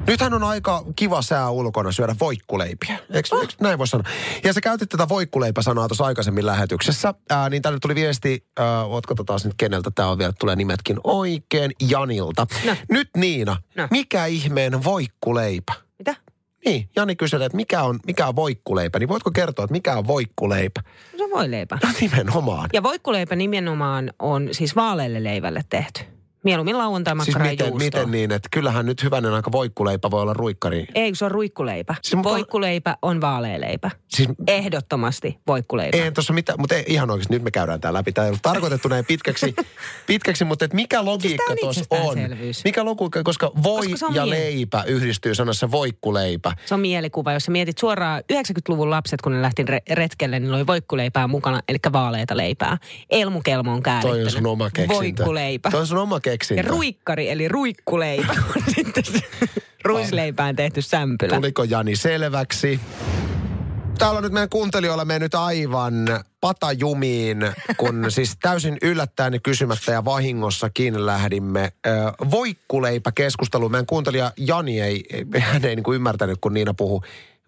Nythän 0.07 0.35
on 0.35 0.45
aika 0.45 0.85
kiva 0.97 1.23
sää 1.23 1.51
ulkona 1.51 1.93
syödä 1.93 2.15
voikkuleipiä. 2.21 2.99
Eikö, 3.13 3.29
Oh. 3.37 3.41
eikö 3.41 3.53
näin 3.61 3.79
voi 3.79 3.87
sanoa? 3.89 4.05
Ja 4.45 4.53
sä 4.53 4.61
käytit 4.61 4.89
tätä 4.89 5.09
voikkuleipäsanaa 5.09 5.89
tuossa 5.89 6.05
aikaisemmin 6.05 6.47
lähetyksessä. 6.47 7.15
Ää, 7.31 7.49
niin 7.49 7.63
tänne 7.63 7.79
tuli 7.83 7.95
viesti, 7.95 8.47
ää, 8.59 8.85
ootko 8.85 9.15
taas 9.15 9.45
nyt 9.45 9.55
keneltä 9.57 9.91
tämä 9.95 10.09
on 10.09 10.19
vielä, 10.19 10.33
tulee 10.41 10.57
nimetkin 10.57 10.97
oikein, 11.05 11.73
Janilta. 11.81 12.47
No. 12.65 12.77
Nyt 12.91 13.09
Niina, 13.17 13.57
No. 13.77 13.89
mikä 13.91 14.27
ihmeen 14.27 14.85
voikkuleipä? 14.85 15.73
Mitä? 15.99 16.15
Niin, 16.65 16.89
Jani 16.97 17.17
kyselee, 17.17 17.47
että 17.47 17.57
mikä 17.57 17.83
on, 17.83 17.99
mikä 18.07 18.27
on 18.27 18.37
voikkuleipä. 18.37 18.99
Niin 18.99 19.09
voitko 19.09 19.31
kertoa, 19.31 19.65
että 19.65 19.73
mikä 19.73 19.97
on 19.97 20.07
voikkuleipä? 20.07 20.83
Se 21.17 21.25
on 21.25 21.31
voileipä. 21.31 21.79
No 21.83 21.89
nimenomaan. 22.01 22.71
Ja 22.73 22.83
voikkuleipä 22.83 23.37
nimenomaan 23.37 24.13
on 24.19 24.49
siis 24.53 24.77
vaaleille 24.77 25.25
leivälle 25.25 25.65
tehty. 25.69 26.01
Mieluummin 26.45 26.79
lauantai 26.79 27.15
Siis 27.25 27.39
miten, 27.39 27.77
miten 27.77 28.11
niin, 28.11 28.33
että 28.33 28.49
kyllähän 28.53 28.87
nyt 28.87 29.03
hyvänen 29.03 29.33
aika 29.33 29.53
voikkuleipä 29.53 30.11
voi 30.11 30.23
olla 30.23 30.33
ruikkari. 30.33 30.87
Ei, 30.95 31.15
se 31.15 31.25
on 31.25 31.31
ruikkuleipä. 31.31 31.95
Siis 32.03 32.23
Voikkuleipä 32.23 32.97
on 33.03 33.21
vaalealeipä. 33.21 33.91
Siis 34.09 34.29
Ehdottomasti 34.47 35.39
voikkuleipä. 35.47 35.97
Ei 35.97 36.13
tuossa 36.13 36.33
mitään, 36.33 36.61
mutta 36.61 36.75
ei, 36.75 36.85
ihan 36.87 37.11
oikeasti 37.11 37.35
nyt 37.35 37.43
me 37.43 37.51
käydään 37.51 37.81
tää 37.81 37.93
läpi. 37.93 38.13
Tämä 38.13 38.25
ei 38.25 38.29
ollut 38.29 38.43
tarkoitettu 38.43 38.89
näin 38.89 39.05
pitkäksi, 39.05 39.55
pitkäksi 40.07 40.45
mutta 40.45 40.65
et 40.65 40.73
mikä 40.73 41.05
logiikka 41.05 41.45
Siis 41.47 41.89
tää 41.89 41.99
on 41.99 42.07
tuossa 42.07 42.31
on? 42.31 42.37
Mikä 42.65 42.85
logiikka, 42.85 43.23
koska 43.23 43.53
voi 43.63 43.89
Koska 43.89 44.07
ja 44.15 44.27
mie- 44.27 44.31
leipä 44.31 44.85
yhdistyy 44.87 45.35
sanassa 45.35 45.71
voikkuleipä. 45.71 46.53
Se 46.67 46.75
on 46.75 46.81
mielikuva, 46.81 47.33
jos 47.33 47.45
sä 47.45 47.51
mietit 47.51 47.79
suoraan 47.79 48.23
90-luvun 48.33 48.91
lapset, 48.91 49.21
kun 49.23 49.33
ne 49.33 49.43
lähti 49.43 49.63
re- 49.63 49.95
retkelle, 49.95 50.41
niin 50.41 50.55
oli 50.55 50.67
voikkuleipää 50.67 51.29
mukana, 51.29 51.61
eli 51.69 51.79
vaaleita 51.93 52.37
leipää. 52.37 52.79
Elmukelmo 53.11 53.73
on 53.73 53.83
käärittänyt. 53.83 54.19
Toi 54.19 54.25
on 54.25 54.31
sun 54.31 54.47
oma 54.47 54.71
keksintö. 54.71 54.95
Voikkuleipä. 54.95 55.71
Toi 55.71 55.81
on 55.81 55.87
sun 55.87 55.99
oma 55.99 56.21
Ja 56.30 56.30
keksintö. 56.31 56.69
ruikkari, 56.69 57.31
eli 57.31 57.49
ruikkuleipä, 57.49 58.33
on 58.57 58.63
sitten 58.75 59.05
se 59.05 59.21
ruisleipään 59.85 60.57
tehty 60.57 60.83
sämpylä. 60.83 61.35
Tuliko 61.35 61.65
Jani 61.65 61.97
selväksi? 61.97 62.81
Täällä 63.99 64.19
on 64.19 64.23
nyt 64.23 64.33
meidän 64.33 64.49
kuuntelijoilla 64.49 65.05
mennyt 65.05 65.35
aivan 65.35 65.95
patajumiin, 66.41 67.39
kun 67.77 68.07
siis 68.09 68.37
täysin 68.43 68.79
yllättäen 68.83 69.33
ja 69.33 69.41
kysymättä 69.43 69.93
ja 69.93 70.05
vahingossakin 70.05 71.07
lähdimme 71.07 71.61
äh, 71.87 71.95
voikkuleipä 72.31 73.13
keskusteluun. 73.13 73.71
Meidän 73.71 73.87
kuuntelija 73.87 74.33
Jani 74.37 74.81
ei, 74.81 75.05
hän 75.39 75.65
ei 75.65 75.77
niin 75.77 75.85
kuin 75.85 75.97
ymmärtänyt, 75.97 76.39
kun 76.41 76.55
Niina 76.55 76.75
puhuu 76.75 77.05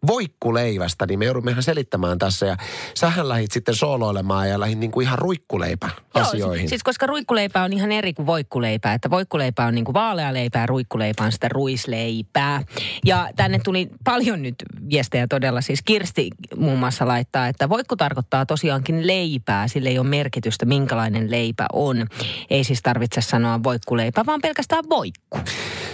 voikkuleivästä, 0.07 1.07
niin 1.07 1.19
me 1.19 1.25
joudumme 1.25 1.51
ihan 1.51 1.63
selittämään 1.63 2.19
tässä. 2.19 2.47
Ja 2.47 2.57
sähän 2.95 3.29
lähit 3.29 3.53
sitten 3.53 3.75
sooloilemaan 3.75 4.49
ja 4.49 4.61
lähit 4.61 4.79
niin 4.79 4.91
kuin 4.91 5.07
ihan 5.07 5.19
ruikkuleipä 5.19 5.91
asioihin. 6.15 6.65
Joo, 6.65 6.69
siis 6.69 6.83
koska 6.83 7.07
ruikkuleipä 7.07 7.63
on 7.63 7.73
ihan 7.73 7.93
eri 7.93 8.15
kuin 8.15 8.27
voikkuleipä. 8.27 8.95
Että 8.95 9.11
voikkuleipä 9.11 9.67
on 9.67 9.75
niin 9.75 9.85
kuin 9.85 9.95
vaalealeipää 9.95 10.63
ja 10.63 10.67
ruikkuleipä 10.67 11.25
on 11.25 11.33
sitä 11.33 11.49
ruisleipää. 11.49 12.63
Ja 13.05 13.31
tänne 13.37 13.61
tuli 13.65 13.89
paljon 14.05 14.43
nyt 14.43 14.55
viestejä 14.91 15.27
todella. 15.27 15.61
Siis 15.61 15.83
Kirsti 15.83 16.31
muun 16.57 16.79
muassa 16.79 17.07
laittaa, 17.07 17.49
että 17.49 17.69
voikku 17.69 17.97
tarkoittaa 17.97 18.47
tosiaankin 18.47 19.07
leipää. 19.07 19.69
Sille 19.69 19.89
ei 19.89 19.99
ole 19.99 20.07
merkitystä, 20.07 20.65
minkälainen 20.67 21.31
leipä 21.31 21.67
on. 21.73 22.07
Ei 22.51 22.65
siis 22.65 22.83
tarvitse 22.83 23.21
sanoa 23.21 23.63
voikkuleipä, 23.63 24.27
vaan 24.27 24.41
pelkästään 24.41 24.85
voikku. 24.91 25.39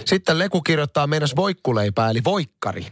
Sitten 0.05 0.39
Leku 0.39 0.61
kirjoittaa 0.61 1.07
meidän 1.07 1.29
voikkuleipää, 1.35 2.09
eli 2.09 2.21
voikkari. 2.23 2.85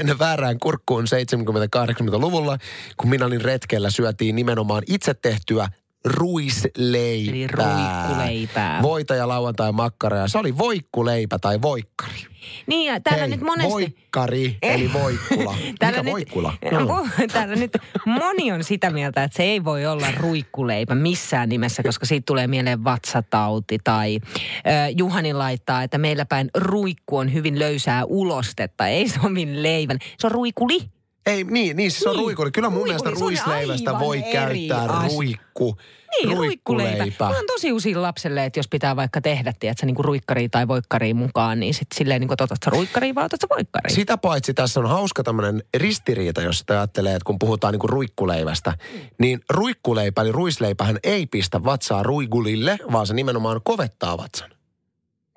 Ennen 0.00 0.18
väärään 0.18 0.58
kurkkuun 0.58 1.04
70-80-luvulla, 1.04 2.58
kun 2.96 3.10
minä 3.10 3.26
olin 3.26 3.40
retkellä, 3.40 3.90
syötiin 3.90 4.36
nimenomaan 4.36 4.82
itse 4.86 5.14
tehtyä 5.14 5.68
ruisleipää. 6.04 7.34
Eli 7.34 7.46
ruikkuleipää. 7.46 8.82
Voita 8.82 9.14
ja 9.14 9.28
lauantai 9.28 9.72
makkara 9.72 10.16
ja 10.16 10.28
se 10.28 10.38
oli 10.38 10.58
voikkuleipä 10.58 11.38
tai 11.38 11.62
voikkari. 11.62 12.33
Niin 12.66 12.92
ja 12.92 13.00
täällä 13.00 13.20
Hei, 13.20 13.30
nyt 13.30 13.40
monesti... 13.40 13.72
voikkari 13.72 14.56
eli 14.62 14.92
voikkula. 14.92 15.56
Täällä 15.78 15.98
Mikä 15.98 16.02
nyt, 16.02 16.12
voikkula? 16.12 16.54
No. 16.72 17.06
Täällä 17.32 17.56
nyt 17.56 17.78
moni 18.06 18.52
on 18.52 18.64
sitä 18.64 18.90
mieltä, 18.90 19.24
että 19.24 19.36
se 19.36 19.42
ei 19.42 19.64
voi 19.64 19.86
olla 19.86 20.06
ruikkuleipä 20.16 20.94
missään 20.94 21.48
nimessä, 21.48 21.82
koska 21.82 22.06
siitä 22.06 22.24
tulee 22.26 22.46
mieleen 22.46 22.84
vatsatauti. 22.84 23.78
Tai 23.84 24.18
äh, 24.22 24.88
Juhani 24.96 25.32
laittaa, 25.32 25.82
että 25.82 25.98
meillä 25.98 26.24
päin 26.24 26.50
ruikku 26.54 27.16
on 27.16 27.32
hyvin 27.32 27.58
löysää 27.58 28.04
ulostetta, 28.04 28.88
ei 28.88 29.08
sovi 29.08 29.62
leivän. 29.62 29.98
Se 30.18 30.26
on 30.26 30.32
ruikuli. 30.32 30.94
Ei, 31.26 31.44
niin, 31.44 31.76
niin 31.76 31.90
siis 31.90 32.06
on 32.06 32.12
Niin. 32.16 32.24
ruikuli. 32.24 32.50
Kyllä 32.50 32.70
mun 32.70 32.76
Ruikuli, 32.76 32.88
mielestä 33.00 33.20
ruisleivästä 33.20 33.98
voi 33.98 34.22
käyttää 34.32 34.82
asia. 34.84 35.16
ruikku. 35.16 35.76
Niin, 36.22 36.36
ruikkuleipä. 36.36 37.24
Mä 37.24 37.36
oon 37.36 37.46
tosi 37.46 37.72
usein 37.72 38.02
lapselle, 38.02 38.44
että 38.44 38.58
jos 38.58 38.68
pitää 38.68 38.96
vaikka 38.96 39.20
tehdä, 39.20 39.52
tiedätkö, 39.60 39.86
niin 39.86 39.94
kuin 39.94 40.04
ruikkaria 40.04 40.48
tai 40.48 40.68
voikkaria 40.68 41.14
mukaan, 41.14 41.60
niin 41.60 41.74
sitten 41.74 41.96
silleen 41.98 42.20
niin 42.20 42.28
kuin, 42.28 42.42
otat 42.42 42.58
sä 42.64 42.70
ruikkaria 42.70 43.14
vai 43.14 43.24
otat 43.24 43.40
sä 43.40 43.46
voikkaria? 43.50 43.94
Sitä 43.94 44.18
paitsi 44.18 44.54
tässä 44.54 44.80
on 44.80 44.88
hauska 44.88 45.22
tämmöinen 45.22 45.62
ristiriita, 45.76 46.42
jos 46.42 46.58
sitä 46.58 46.72
ajattelee, 46.74 47.14
että 47.14 47.24
kun 47.26 47.38
puhutaan 47.38 47.72
niinku 47.72 47.86
ruikkuleivästä, 47.86 48.72
niin 49.18 49.40
ruikkuleipä 49.50 50.22
eli 50.22 50.32
ruisleipähän 50.32 50.98
ei 51.02 51.26
pistä 51.26 51.64
vatsaa 51.64 52.02
ruigulille, 52.02 52.78
vaan 52.92 53.06
se 53.06 53.14
nimenomaan 53.14 53.60
kovettaa 53.64 54.18
vatsan. 54.18 54.50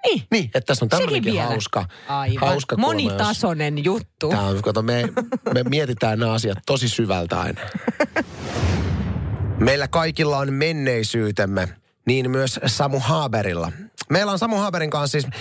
Niin. 0.06 0.24
Niin, 0.32 0.44
että 0.46 0.62
tässä 0.62 0.86
on 0.86 0.90
tämmöinenkin 0.90 1.42
hauska, 1.42 1.86
Aivan. 2.08 2.50
hauska 2.50 2.76
kulma, 2.76 2.88
jos- 2.88 2.94
Monitasoinen 3.04 3.84
juttu. 3.84 4.30
Tämä 4.30 4.42
on, 4.48 4.62
kato, 4.62 4.82
me, 4.82 5.04
me 5.54 5.64
mietitään 5.70 6.20
nämä 6.20 6.34
asiat 6.34 6.58
tosi 6.66 6.90
syvältä 6.90 7.40
aina. 7.40 7.62
Meillä 9.60 9.88
kaikilla 9.88 10.38
on 10.38 10.54
menneisyytemme, 10.54 11.68
niin 12.06 12.32
myös 12.32 12.60
Samu 12.66 13.00
Haberilla. 13.00 13.72
Meillä 14.10 14.32
on 14.32 14.40
Samu 14.40 14.56
Haberin 14.56 14.90
kanssa 14.90 15.22
siis, 15.22 15.34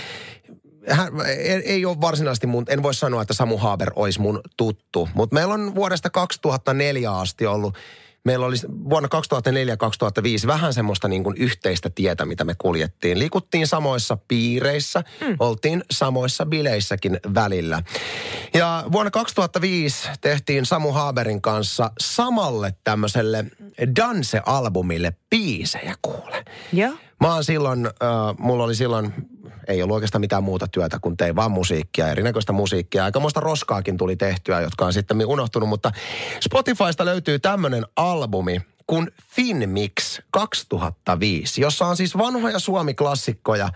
hän 0.89 1.13
ei, 1.27 1.71
ei 1.71 1.85
ole 1.85 2.01
varsinaisesti 2.01 2.47
mun, 2.47 2.65
en 2.69 2.83
voi 2.83 2.93
sanoa, 2.93 3.21
että 3.21 3.33
Samu 3.33 3.57
Haber 3.57 3.91
olisi 3.95 4.21
mun 4.21 4.41
tuttu, 4.57 5.09
mutta 5.13 5.33
meillä 5.33 5.53
on 5.53 5.75
vuodesta 5.75 6.09
2004 6.09 7.11
asti 7.11 7.45
ollut 7.45 7.77
Meillä 8.27 8.45
oli 8.45 8.55
vuonna 8.89 9.09
2004-2005 10.43 10.47
vähän 10.47 10.73
semmoista 10.73 11.07
niin 11.07 11.23
kuin 11.23 11.37
yhteistä 11.37 11.89
tietä, 11.89 12.25
mitä 12.25 12.43
me 12.43 12.55
kuljettiin. 12.57 13.19
Liikuttiin 13.19 13.67
samoissa 13.67 14.17
piireissä, 14.27 15.03
mm. 15.21 15.35
oltiin 15.39 15.83
samoissa 15.91 16.45
bileissäkin 16.45 17.19
välillä. 17.33 17.83
Ja 18.53 18.83
vuonna 18.91 19.11
2005 19.11 20.09
tehtiin 20.21 20.65
Samu 20.65 20.91
Haberin 20.91 21.41
kanssa 21.41 21.91
samalle 21.99 22.73
tämmöiselle 22.83 23.45
Danse-albumille 23.95 25.13
biisejä 25.29 25.95
kuule. 26.01 26.45
Joo. 26.73 26.93
Mä 27.21 27.33
oon 27.33 27.43
silloin, 27.43 27.85
äh, 27.85 27.91
mulla 28.39 28.63
oli 28.63 28.75
silloin, 28.75 29.13
ei 29.67 29.83
ollut 29.83 29.93
oikeastaan 29.93 30.21
mitään 30.21 30.43
muuta 30.43 30.67
työtä, 30.67 30.99
kun 31.01 31.17
tein 31.17 31.35
vaan 31.35 31.51
musiikkia, 31.51 32.07
erinäköistä 32.07 32.53
musiikkia. 32.53 33.03
Aikamoista 33.03 33.39
roskaakin 33.39 33.97
tuli 33.97 34.15
tehtyä, 34.15 34.61
jotka 34.61 34.85
on 34.85 34.93
sitten 34.93 35.25
unohtunut, 35.25 35.69
mutta 35.69 35.91
Spotifysta 36.41 37.05
löytyy 37.05 37.39
tämmönen 37.39 37.85
albumi 37.95 38.61
kuin 38.87 39.11
Finmix 39.35 40.19
2005, 40.31 41.61
jossa 41.61 41.85
on 41.85 41.97
siis 41.97 42.17
vanhoja 42.17 42.59
suomiklassikkoja 42.59 43.69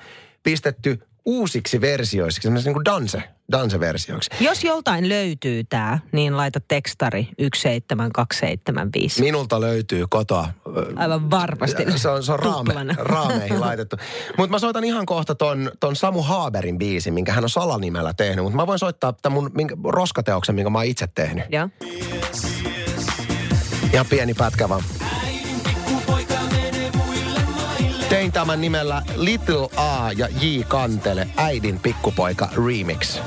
pistetty 0.43 1.07
uusiksi 1.25 1.81
versioiksi, 1.81 2.41
semmoisiksi 2.41 2.69
niin 2.69 2.75
kuin 2.75 2.85
danse, 2.85 3.23
danse-versioiksi. 3.51 4.29
Jos 4.39 4.63
joltain 4.63 5.09
löytyy 5.09 5.63
tämä, 5.63 5.99
niin 6.11 6.37
laita 6.37 6.59
tekstari 6.67 7.29
17275. 7.37 9.21
Minulta 9.21 9.61
löytyy 9.61 10.05
kotoa. 10.09 10.47
Aivan 10.95 11.31
varmasti. 11.31 11.83
Se 11.95 12.09
on, 12.09 12.23
se 12.23 12.31
on 12.31 12.39
raame, 12.39 12.73
raameihin 12.97 13.61
laitettu. 13.61 13.97
Mutta 14.37 14.51
mä 14.51 14.59
soitan 14.59 14.83
ihan 14.83 15.05
kohta 15.05 15.35
ton, 15.35 15.71
ton 15.79 15.95
Samu 15.95 16.21
Haberin 16.21 16.77
biisin, 16.77 17.13
minkä 17.13 17.33
hän 17.33 17.43
on 17.43 17.49
salanimellä 17.49 18.13
tehnyt. 18.13 18.43
Mutta 18.43 18.55
mä 18.55 18.67
voin 18.67 18.79
soittaa 18.79 19.13
tämän 19.13 19.33
mun 19.33 19.51
minkä, 19.53 19.75
roskateoksen, 19.83 20.55
minkä 20.55 20.69
mä 20.69 20.77
oon 20.77 20.85
itse 20.85 21.07
tehnyt. 21.15 21.45
Joo. 21.49 21.69
Ihan 23.93 24.05
pieni 24.05 24.33
pätkä 24.33 24.69
vaan. 24.69 24.83
Tein 28.11 28.31
tämän 28.31 28.61
nimellä 28.61 29.01
Little 29.15 29.69
A 29.75 30.11
ja 30.11 30.27
J. 30.27 30.61
Kantele, 30.67 31.27
äidin 31.37 31.79
pikkupoika 31.79 32.49
remix. 32.67 33.19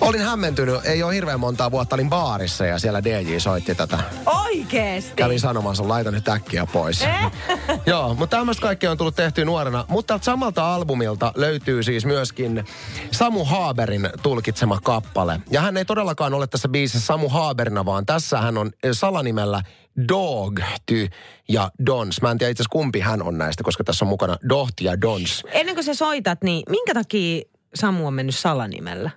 Olin 0.00 0.20
hämmentynyt, 0.20 0.84
ei 0.84 1.02
ole 1.02 1.14
hirveän 1.14 1.40
montaa 1.40 1.70
vuotta, 1.70 1.96
olin 1.96 2.10
baarissa 2.10 2.66
ja 2.66 2.78
siellä 2.78 3.04
DJ 3.04 3.38
soitti 3.38 3.74
tätä. 3.74 3.98
Oikeesti? 4.26 5.12
Kävin 5.16 5.40
sanomassa, 5.40 5.88
laita 5.88 6.10
nyt 6.10 6.28
äkkiä 6.28 6.66
pois. 6.72 7.02
Eh? 7.02 7.32
Joo, 7.86 8.14
mutta 8.14 8.36
tämmöistä 8.36 8.62
kaikkea 8.62 8.90
on 8.90 8.98
tullut 8.98 9.16
tehtyä 9.16 9.44
nuorena. 9.44 9.84
Mutta 9.88 10.18
samalta 10.22 10.74
albumilta 10.74 11.32
löytyy 11.36 11.82
siis 11.82 12.06
myöskin 12.06 12.64
Samu 13.10 13.44
Haaberin 13.44 14.10
tulkitsema 14.22 14.78
kappale. 14.82 15.40
Ja 15.50 15.60
hän 15.60 15.76
ei 15.76 15.84
todellakaan 15.84 16.34
ole 16.34 16.46
tässä 16.46 16.68
biisissä 16.68 17.06
Samu 17.06 17.28
Haaberina, 17.28 17.84
vaan 17.84 18.06
tässä 18.06 18.40
hän 18.40 18.58
on 18.58 18.70
salanimellä 18.92 19.62
Dog, 20.08 20.60
Ty 20.86 21.08
ja 21.48 21.70
Dons. 21.86 22.22
Mä 22.22 22.30
en 22.30 22.38
tiedä 22.38 22.50
itse 22.50 22.62
asiassa 22.62 22.72
kumpi 22.72 23.00
hän 23.00 23.22
on 23.22 23.38
näistä, 23.38 23.64
koska 23.64 23.84
tässä 23.84 24.04
on 24.04 24.08
mukana 24.08 24.36
Doht 24.48 24.80
ja 24.80 25.00
Dons. 25.00 25.44
Ennen 25.52 25.74
kuin 25.74 25.84
sä 25.84 25.94
soitat, 25.94 26.42
niin 26.42 26.62
minkä 26.68 26.94
takia 26.94 27.42
Samu 27.74 28.06
on 28.06 28.14
mennyt 28.14 28.34
salanimellä? 28.34 29.10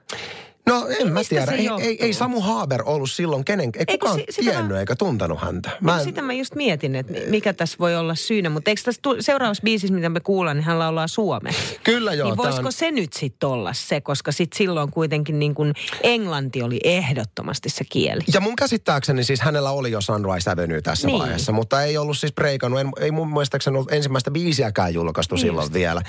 No 0.68 0.88
en 1.00 1.12
mä 1.14 1.20
tiedä. 1.30 1.52
Ei, 1.52 1.70
ei, 1.80 1.98
ei 2.06 2.14
Samu 2.14 2.42
Haaber 2.42 2.82
ollut 2.86 3.12
silloin 3.12 3.46
kenen, 3.46 3.66
ei 3.76 3.84
Eikö 3.88 3.94
kukaan 4.08 4.20
si- 4.30 4.42
tiennyt 4.42 4.68
mä- 4.72 4.80
eikä 4.80 4.96
tuntenut 4.96 5.42
häntä. 5.42 5.70
Mä 5.82 5.98
en, 5.98 6.04
Sitä 6.04 6.22
mä 6.22 6.34
just 6.34 6.56
mietin, 6.56 6.96
että 6.96 7.14
mi- 7.14 7.26
mikä 7.30 7.54
tässä 7.54 7.76
voi 7.80 7.96
olla 7.96 8.16
syynä. 8.16 8.50
Mutta 8.50 8.70
eikö 8.72 8.82
tässä 8.86 9.00
tu- 9.02 9.16
seuraavassa 9.20 9.64
biisissä, 9.64 9.96
mitä 9.96 10.10
me 10.10 10.20
kuullaan, 10.20 10.58
niin 10.58 10.64
hän 10.66 10.80
laulaa 10.80 11.08
suomeksi? 11.08 11.80
kyllä 11.84 12.14
joo. 12.14 12.28
niin 12.30 12.38
voisiko 12.38 12.66
on- 12.66 12.74
se 12.74 12.92
nyt 12.92 13.14
sitten 13.14 13.50
olla 13.50 13.74
se, 13.74 14.02
koska 14.02 14.32
sitten 14.32 14.58
silloin 14.58 14.92
kuitenkin 14.92 15.40
niin 15.40 15.56
kuin 15.56 15.74
englanti 16.04 16.64
oli 16.64 16.80
ehdottomasti 16.84 17.70
se 17.70 17.84
kieli. 17.90 18.22
Ja 18.34 18.40
mun 18.42 18.56
käsittääkseni 18.56 19.24
siis 19.24 19.42
hänellä 19.42 19.72
oli 19.72 19.92
jo 19.92 20.02
Sunrise 20.02 20.50
Avenue 20.52 20.82
tässä 20.82 21.08
Niin. 21.08 21.20
vaiheessa, 21.20 21.52
mutta 21.52 21.84
ei 21.84 21.98
ollut 21.98 22.18
siis 22.18 22.34
breikannut, 22.34 22.80
en, 22.80 22.92
ei 23.00 23.12
mun 23.12 23.28
muistaakseni 23.28 23.78
ollut 23.78 23.92
ensimmäistä 23.92 24.32
biisiäkään 24.32 24.94
julkaistu 24.94 25.36
Niin 25.36 25.42
silloin 25.42 25.74
vielä. 25.74 26.02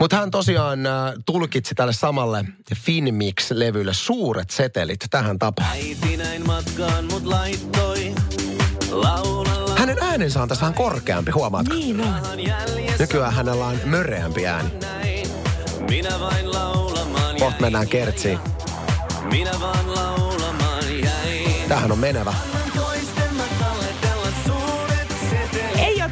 Mutta 0.00 0.16
hän 0.16 0.30
tosiaan 0.30 0.86
äh, 0.86 0.92
tulkitsi 1.26 1.74
tälle 1.74 1.92
samalle 1.92 2.44
Finmix-levylle 2.76 3.94
suuret 4.04 4.50
setelit 4.50 5.00
tähän 5.10 5.38
tapaan. 5.38 5.70
Äiti 5.70 6.16
näin 6.16 6.46
matkaan 6.46 7.04
mut 7.04 7.24
laittoi. 7.24 8.14
Laulalla 8.90 9.74
Hänen 9.78 9.98
äänensä 10.00 10.42
on 10.42 10.48
tässä 10.48 10.62
vähän 10.62 10.74
korkeampi, 10.74 11.30
huomaatko? 11.30 11.74
Niin 11.74 12.00
on. 12.00 12.14
Nykyään 12.98 13.32
hänellä 13.32 13.66
on 13.66 13.80
möreämpi 13.84 14.46
ääni. 14.46 14.70
Minä 15.90 16.20
vain 16.20 16.52
laulamaan 16.52 17.36
Kohta 17.38 17.60
mennään 17.60 17.88
kertsiin. 17.88 18.38
Minä 19.30 19.50
vaan 19.60 19.94
laulamaan 19.94 21.00
jäin. 21.04 21.68
Tähän 21.68 21.92
on 21.92 21.98
menevä. 21.98 22.34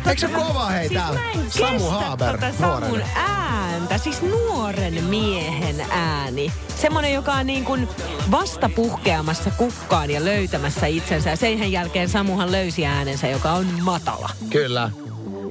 Eikö 0.07 0.21
se 0.21 0.29
kova, 0.29 0.67
hei, 0.67 0.89
siis 0.89 1.01
tää 1.01 1.13
mä 1.13 1.31
en 1.31 1.51
Samu 1.51 1.91
Haber, 1.91 2.39
tota 2.39 2.53
Samun 2.61 3.03
ääntä, 3.15 3.99
siis 3.99 4.23
nuoren 4.23 5.05
miehen 5.05 5.85
ääni. 5.91 6.53
Semmoinen, 6.81 7.13
joka 7.13 7.33
on 7.33 7.47
niin 7.47 7.65
kuin 7.65 7.89
vasta 8.31 8.69
puhkeamassa 8.69 9.51
kukkaan 9.51 10.11
ja 10.11 10.25
löytämässä 10.25 10.87
itsensä. 10.87 11.31
Ja 11.31 11.37
sen 11.37 11.73
jälkeen 11.73 12.09
Samuhan 12.09 12.53
löysi 12.53 12.87
äänensä, 12.87 13.27
joka 13.29 13.53
on 13.53 13.67
matala. 13.83 14.31
Kyllä. 14.51 14.91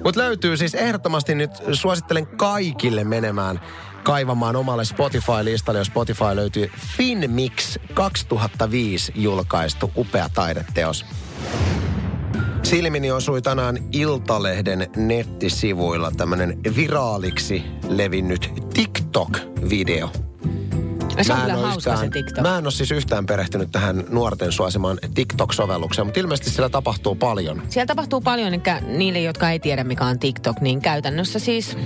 Mutta 0.03 0.21
löytyy 0.21 0.57
siis 0.57 0.75
ehdottomasti 0.75 1.35
nyt, 1.35 1.51
suosittelen 1.71 2.27
kaikille 2.27 3.03
menemään 3.03 3.61
kaivamaan 4.03 4.55
omalle 4.55 4.85
Spotify-listalle, 4.85 5.79
jos 5.79 5.87
Spotify 5.87 6.35
löytyy 6.35 6.71
Finmix 6.97 7.77
2005 7.93 9.11
julkaistu 9.15 9.91
upea 9.97 10.29
taideteos. 10.29 11.05
Silmini 12.71 13.11
osui 13.11 13.41
tänään 13.41 13.77
Iltalehden 13.91 14.87
nettisivuilla 14.95 16.11
tämmönen 16.11 16.59
viraaliksi 16.75 17.63
levinnyt 17.87 18.49
TikTok-video. 18.73 20.09
Se 21.21 21.33
on 21.33 21.39
Mä 21.39 21.45
en 21.45 21.55
hauska 21.55 21.81
se 21.81 22.05
yhtään- 22.05 22.11
TikTok. 22.11 22.41
Mä 22.43 22.57
en 22.57 22.65
ole 22.65 22.71
siis 22.71 22.91
yhtään 22.91 23.25
perehtynyt 23.25 23.71
tähän 23.71 24.03
nuorten 24.09 24.51
suosimaan 24.51 24.99
TikTok-sovellukseen, 25.13 26.05
mutta 26.05 26.19
ilmeisesti 26.19 26.49
siellä 26.49 26.69
tapahtuu 26.69 27.15
paljon. 27.15 27.61
Siellä 27.69 27.87
tapahtuu 27.87 28.21
paljon, 28.21 28.53
eli 28.53 28.61
niille, 28.97 29.19
jotka 29.19 29.49
ei 29.49 29.59
tiedä 29.59 29.83
mikä 29.83 30.05
on 30.05 30.19
TikTok, 30.19 30.61
niin 30.61 30.81
käytännössä 30.81 31.39
siis 31.39 31.77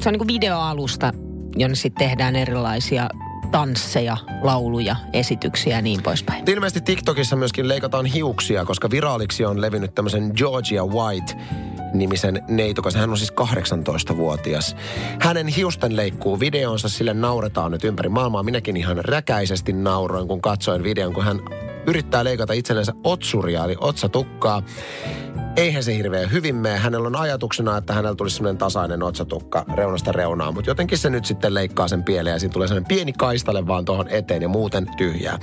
se 0.00 0.08
on 0.08 0.12
niin 0.12 0.18
kuin 0.18 0.28
videoalusta, 0.28 1.12
jonne 1.56 1.74
sitten 1.74 2.08
tehdään 2.08 2.36
erilaisia 2.36 3.08
tansseja, 3.52 4.16
lauluja, 4.42 4.96
esityksiä 5.12 5.76
ja 5.76 5.82
niin 5.82 6.02
poispäin. 6.02 6.50
Ilmeisesti 6.50 6.80
TikTokissa 6.80 7.36
myöskin 7.36 7.68
leikataan 7.68 8.06
hiuksia, 8.06 8.64
koska 8.64 8.90
viraaliksi 8.90 9.44
on 9.44 9.60
levinnyt 9.60 9.94
tämmöisen 9.94 10.32
Georgia 10.36 10.86
White 10.86 11.36
nimisen 11.94 12.42
neitokas. 12.48 12.94
Hän 12.94 13.10
on 13.10 13.18
siis 13.18 13.32
18-vuotias. 13.32 14.76
Hänen 15.20 15.46
hiusten 15.48 15.96
leikkuu 15.96 16.40
videonsa, 16.40 16.88
sille 16.88 17.14
nauretaan 17.14 17.72
nyt 17.72 17.84
ympäri 17.84 18.08
maailmaa. 18.08 18.42
Minäkin 18.42 18.76
ihan 18.76 18.96
räkäisesti 19.04 19.72
nauroin, 19.72 20.28
kun 20.28 20.42
katsoin 20.42 20.82
videon, 20.82 21.12
kun 21.12 21.24
hän 21.24 21.40
yrittää 21.86 22.24
leikata 22.24 22.52
itsellensä 22.52 22.92
otsuria, 23.04 23.64
eli 23.64 23.76
otsatukkaa. 23.80 24.62
Eihän 25.56 25.82
se 25.82 25.96
hirveän 25.96 26.32
hyvin 26.32 26.54
mene. 26.56 26.78
Hänellä 26.78 27.06
on 27.06 27.16
ajatuksena, 27.16 27.76
että 27.76 27.92
hänellä 27.92 28.14
tulisi 28.14 28.36
semmoinen 28.36 28.58
tasainen 28.58 29.02
otsatukka 29.02 29.64
reunasta 29.74 30.12
reunaan, 30.12 30.54
mutta 30.54 30.70
jotenkin 30.70 30.98
se 30.98 31.10
nyt 31.10 31.24
sitten 31.24 31.54
leikkaa 31.54 31.88
sen 31.88 32.04
pieleen 32.04 32.34
ja 32.34 32.40
siinä 32.40 32.52
tulee 32.52 32.68
semmoinen 32.68 32.88
pieni 32.88 33.12
kaistale 33.12 33.66
vaan 33.66 33.84
tuohon 33.84 34.08
eteen 34.08 34.42
ja 34.42 34.48
muuten 34.48 34.86
tyhjää. 34.96 35.38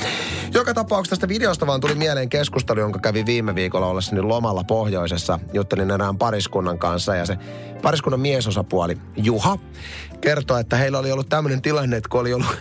Joka 0.54 0.74
tapauksessa 0.74 1.16
tästä 1.16 1.28
videosta 1.28 1.68
vaan 1.68 1.82
tuli 1.82 1.96
mieleen 1.96 2.30
keskustelu, 2.30 2.80
jonka 2.80 3.00
kävi 3.00 3.26
viime 3.26 3.56
viikolla 3.56 3.88
ollessani 3.88 4.22
lomalla 4.22 4.64
pohjoisessa. 4.64 5.40
Juttelin 5.54 5.92
erään 5.92 6.18
pariskunnan 6.18 6.80
kanssa 6.80 7.16
ja 7.16 7.26
se 7.26 7.38
pariskunnan 7.82 8.20
miesosapuoli 8.20 8.98
Juha 9.18 9.58
kertoi, 10.22 10.62
että 10.62 10.78
heillä 10.78 11.00
oli 11.00 11.12
ollut 11.12 11.30
tämmöinen 11.30 11.62
tilanne, 11.62 11.98
että 11.98 12.10
kun 12.10 12.22
oli 12.22 12.34
ollut 12.34 12.58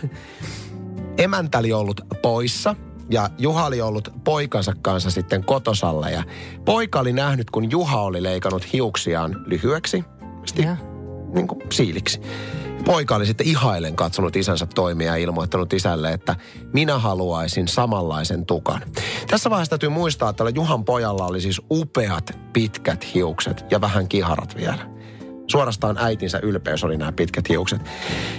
emäntä 1.17 1.57
oli 1.57 1.73
ollut 1.73 2.01
poissa 2.21 2.75
ja 3.09 3.29
Juha 3.37 3.65
oli 3.65 3.81
ollut 3.81 4.13
poikansa 4.23 4.73
kanssa 4.81 5.11
sitten 5.11 5.43
kotosalla 5.43 6.09
ja 6.09 6.23
poika 6.65 6.99
oli 6.99 7.13
nähnyt, 7.13 7.49
kun 7.49 7.71
Juha 7.71 8.01
oli 8.01 8.23
leikannut 8.23 8.73
hiuksiaan 8.73 9.43
lyhyeksi, 9.45 10.03
sti, 10.45 10.61
Ja. 10.61 10.77
niin 11.33 11.47
kuin 11.47 11.61
siiliksi. 11.71 12.21
Poika 12.85 13.15
oli 13.15 13.25
sitten 13.25 13.47
ihailen 13.47 13.95
katsonut 13.95 14.35
isänsä 14.35 14.65
toimia 14.65 15.07
ja 15.07 15.15
ilmoittanut 15.15 15.73
isälle, 15.73 16.11
että 16.13 16.35
minä 16.73 16.97
haluaisin 16.99 17.67
samanlaisen 17.67 18.45
tukan. 18.45 18.81
Tässä 19.27 19.49
vaiheessa 19.49 19.69
täytyy 19.69 19.89
muistaa, 19.89 20.29
että 20.29 20.37
tällä 20.37 20.51
Juhan 20.55 20.85
pojalla 20.85 21.25
oli 21.25 21.41
siis 21.41 21.61
upeat 21.71 22.37
pitkät 22.53 23.13
hiukset 23.13 23.65
ja 23.71 23.81
vähän 23.81 24.07
kiharat 24.07 24.55
vielä. 24.55 24.89
Suorastaan 25.47 25.97
äitinsä 25.97 26.39
ylpeys 26.43 26.83
oli 26.83 26.97
nämä 26.97 27.11
pitkät 27.11 27.49
hiukset. 27.49 27.81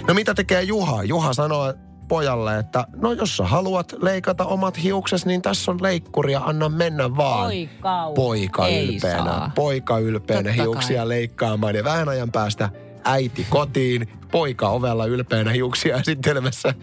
No 0.07 0.13
mitä 0.13 0.33
tekee 0.33 0.63
Juha? 0.63 1.03
Juha 1.03 1.33
sanoo 1.33 1.73
pojalle, 2.11 2.57
että 2.57 2.87
no 2.95 3.11
jos 3.11 3.37
sä 3.37 3.43
haluat 3.43 3.93
leikata 4.01 4.45
omat 4.45 4.83
hiukses, 4.83 5.25
niin 5.25 5.41
tässä 5.41 5.71
on 5.71 5.77
leikkuri 5.81 6.33
ja 6.33 6.41
anna 6.45 6.69
mennä 6.69 7.15
vaan. 7.15 7.45
Oi. 7.45 7.69
Poika 8.15 8.67
Ei 8.67 8.95
ylpeänä, 8.95 9.23
saa. 9.31 9.51
poika 9.55 9.99
ylpeänä 9.99 10.49
Totta 10.49 10.63
hiuksia 10.63 11.01
kai. 11.01 11.09
leikkaamaan 11.09 11.75
ja 11.75 11.83
vähän 11.83 12.09
ajan 12.09 12.31
päästä 12.31 12.69
äiti 13.03 13.47
kotiin, 13.49 14.07
poika 14.31 14.69
ovella 14.69 15.05
ylpeänä 15.05 15.51
hiuksia 15.51 15.97
esittelemässä, 15.97 16.73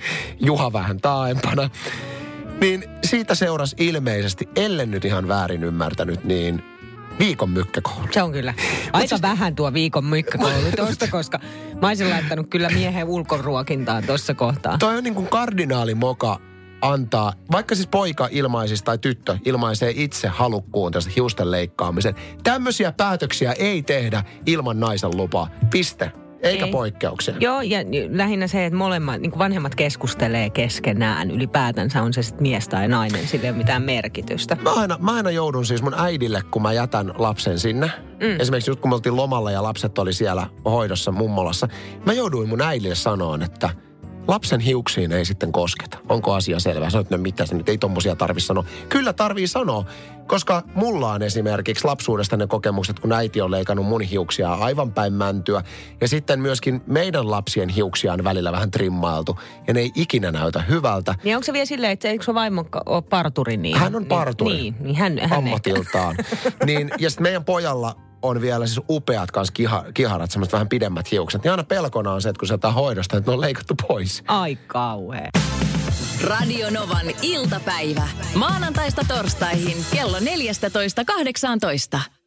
Juha 0.41 0.73
vähän 0.73 1.01
taaempana. 1.01 1.71
Niin 2.61 2.85
siitä 3.05 3.35
seurasi 3.35 3.77
ilmeisesti, 3.79 4.49
ellen 4.57 4.91
nyt 4.91 5.05
ihan 5.05 5.29
väärin 5.29 5.65
ymmärtänyt, 5.65 6.25
niin 6.25 6.63
viikon 7.19 7.51
mykkäkoulu. 7.51 8.09
Se 8.11 8.23
on 8.23 8.33
kyllä. 8.33 8.55
Aika 8.93 9.17
vähän 9.23 9.55
tuo 9.55 9.73
viikon 9.73 10.05
mykkäkoulu 10.05 10.71
tuosta, 10.77 11.09
koska 11.09 11.41
mä 11.81 11.89
olisin 11.89 12.11
laittanut 12.11 12.51
kyllä 12.51 12.69
miehen 12.69 13.07
ulkoruokintaan 13.07 14.05
tuossa 14.05 14.35
kohtaa. 14.35 14.79
Toi 14.79 14.97
on 14.97 15.05
niin 15.05 15.15
kuin 15.15 15.29
kardinaalimoka 15.29 16.41
antaa, 16.81 17.33
vaikka 17.53 17.75
siis 17.75 17.87
poika 17.87 18.29
ilmaisisi 18.31 18.85
tai 18.85 18.99
tyttö 18.99 19.39
ilmaisee 19.45 19.93
itse 19.97 20.29
halukkuun 20.29 20.93
tästä 20.93 21.11
hiusten 21.17 21.51
leikkaamisen. 21.51 22.15
Tämmöisiä 22.43 22.93
päätöksiä 22.93 23.53
ei 23.53 23.83
tehdä 23.83 24.25
ilman 24.47 24.81
naisen 24.81 25.17
lupaa. 25.17 25.51
Piste. 25.71 26.13
Eikä 26.43 26.65
Ei. 26.65 26.71
poikkeuksia. 26.71 27.35
Joo, 27.41 27.61
ja 27.61 27.79
lähinnä 28.11 28.47
se, 28.47 28.67
että 28.67 28.77
molemmat, 28.77 29.21
niin 29.21 29.39
vanhemmat 29.39 29.75
keskustelee 29.75 30.51
keskenään. 30.51 31.31
Ylipäätänsä 31.31 32.03
on 32.03 32.13
se 32.13 32.23
sitten 32.23 32.43
mies 32.43 32.69
tai 32.69 32.89
nainen, 32.89 33.27
sillä 33.27 33.45
ei 33.45 33.51
ole 33.51 33.59
mitään 33.59 33.83
merkitystä. 33.83 34.57
Mä 34.63 34.73
aina, 34.75 34.99
mä 35.01 35.15
aina 35.15 35.31
joudun 35.31 35.67
siis 35.67 35.83
mun 35.83 35.95
äidille, 35.97 36.43
kun 36.51 36.63
mä 36.63 36.73
jätän 36.73 37.13
lapsen 37.19 37.59
sinne. 37.59 37.91
Mm. 38.21 38.41
Esimerkiksi 38.41 38.71
just 38.71 38.81
kun 38.81 38.91
me 38.91 38.95
oltiin 38.95 39.17
lomalla 39.17 39.51
ja 39.51 39.63
lapset 39.63 39.99
oli 39.99 40.13
siellä 40.13 40.47
hoidossa 40.65 41.13
mummolassa. 41.13 41.69
Mä 42.07 42.13
jouduin 42.13 42.49
mun 42.49 42.63
äidille 42.63 42.95
sanoon, 42.95 43.43
että 43.43 43.71
lapsen 44.29 44.61
hiuksiin 44.61 45.13
ei 45.13 45.25
sitten 45.25 45.53
kosketa. 45.53 45.99
Onko 46.09 46.35
asia 46.35 46.61
selvä? 46.61 46.91
Sanoit, 46.91 47.11
no 47.11 47.19
mitä 47.19 47.47
se 47.47 47.55
nyt 47.55 47.69
ei 47.69 47.79
tommosia 47.79 48.17
tarvi 48.17 48.41
sanoa. 48.41 48.65
Kyllä 48.89 49.13
tarvii 49.13 49.47
sanoa, 49.47 49.85
koska 50.27 50.63
mulla 50.75 51.13
on 51.13 51.23
esimerkiksi 51.23 51.85
lapsuudesta 51.85 52.37
ne 52.37 52.47
kokemukset, 52.47 53.01
kun 53.01 53.13
äiti 53.13 53.41
on 53.41 53.51
leikannut 53.51 53.87
mun 53.87 54.01
hiuksia 54.01 54.53
aivan 54.53 54.93
päin 54.93 55.13
mäntyä. 55.13 55.63
Ja 56.01 56.09
sitten 56.09 56.41
myöskin 56.41 56.83
meidän 56.87 57.31
lapsien 57.31 57.69
hiuksia 57.69 58.13
on 58.13 58.25
välillä 58.25 58.53
vähän 58.53 58.71
trimmailtu. 58.71 59.39
Ja 59.67 59.75
ne 59.75 59.81
ei 59.81 59.91
ikinä 59.95 60.33
näytä 60.33 60.61
hyvältä. 60.61 61.15
Niin 61.25 61.37
onko 61.37 61.45
se 61.45 61.53
vielä 61.53 61.67
silleen, 61.67 61.93
että 61.93 62.09
eikö 62.09 62.25
se 62.25 62.35
vaimo 62.35 62.65
ole 62.87 63.03
parturi? 63.03 63.57
Niin, 63.57 63.77
Hän 63.77 63.97
on 63.97 64.07
parturi. 64.07 64.55
Niin, 64.55 64.75
niin 64.81 64.97
hän, 64.97 65.19
hän 65.19 65.39
ammatiltaan. 65.39 66.17
niin, 66.67 66.91
ja 66.99 67.11
sitten 67.11 67.23
meidän 67.23 67.45
pojalla 67.45 68.08
on 68.23 68.41
vielä 68.41 68.67
siis 68.67 68.81
upeat 68.89 69.31
kanssa 69.31 69.53
kiha, 69.53 69.85
kiharat, 69.95 70.31
semmoiset 70.31 70.53
vähän 70.53 70.69
pidemmät 70.69 71.11
hiukset. 71.11 71.43
Niin 71.43 71.51
aina 71.51 71.65
pelkona 71.65 72.13
on 72.13 72.23
se, 72.23 72.29
että 72.29 72.39
kun 72.39 72.49
sieltä 72.49 72.71
hoidosta, 72.71 73.17
että 73.17 73.31
ne 73.31 73.35
on 73.35 73.41
leikattu 73.41 73.75
pois. 73.89 74.23
Ai 74.27 74.57
kauhea. 74.57 75.31
Radio 76.25 76.71
Novan 76.71 77.07
iltapäivä. 77.23 78.09
Maanantaista 78.35 79.05
torstaihin 79.09 79.85
kello 79.93 80.19
14.18. 80.19 82.18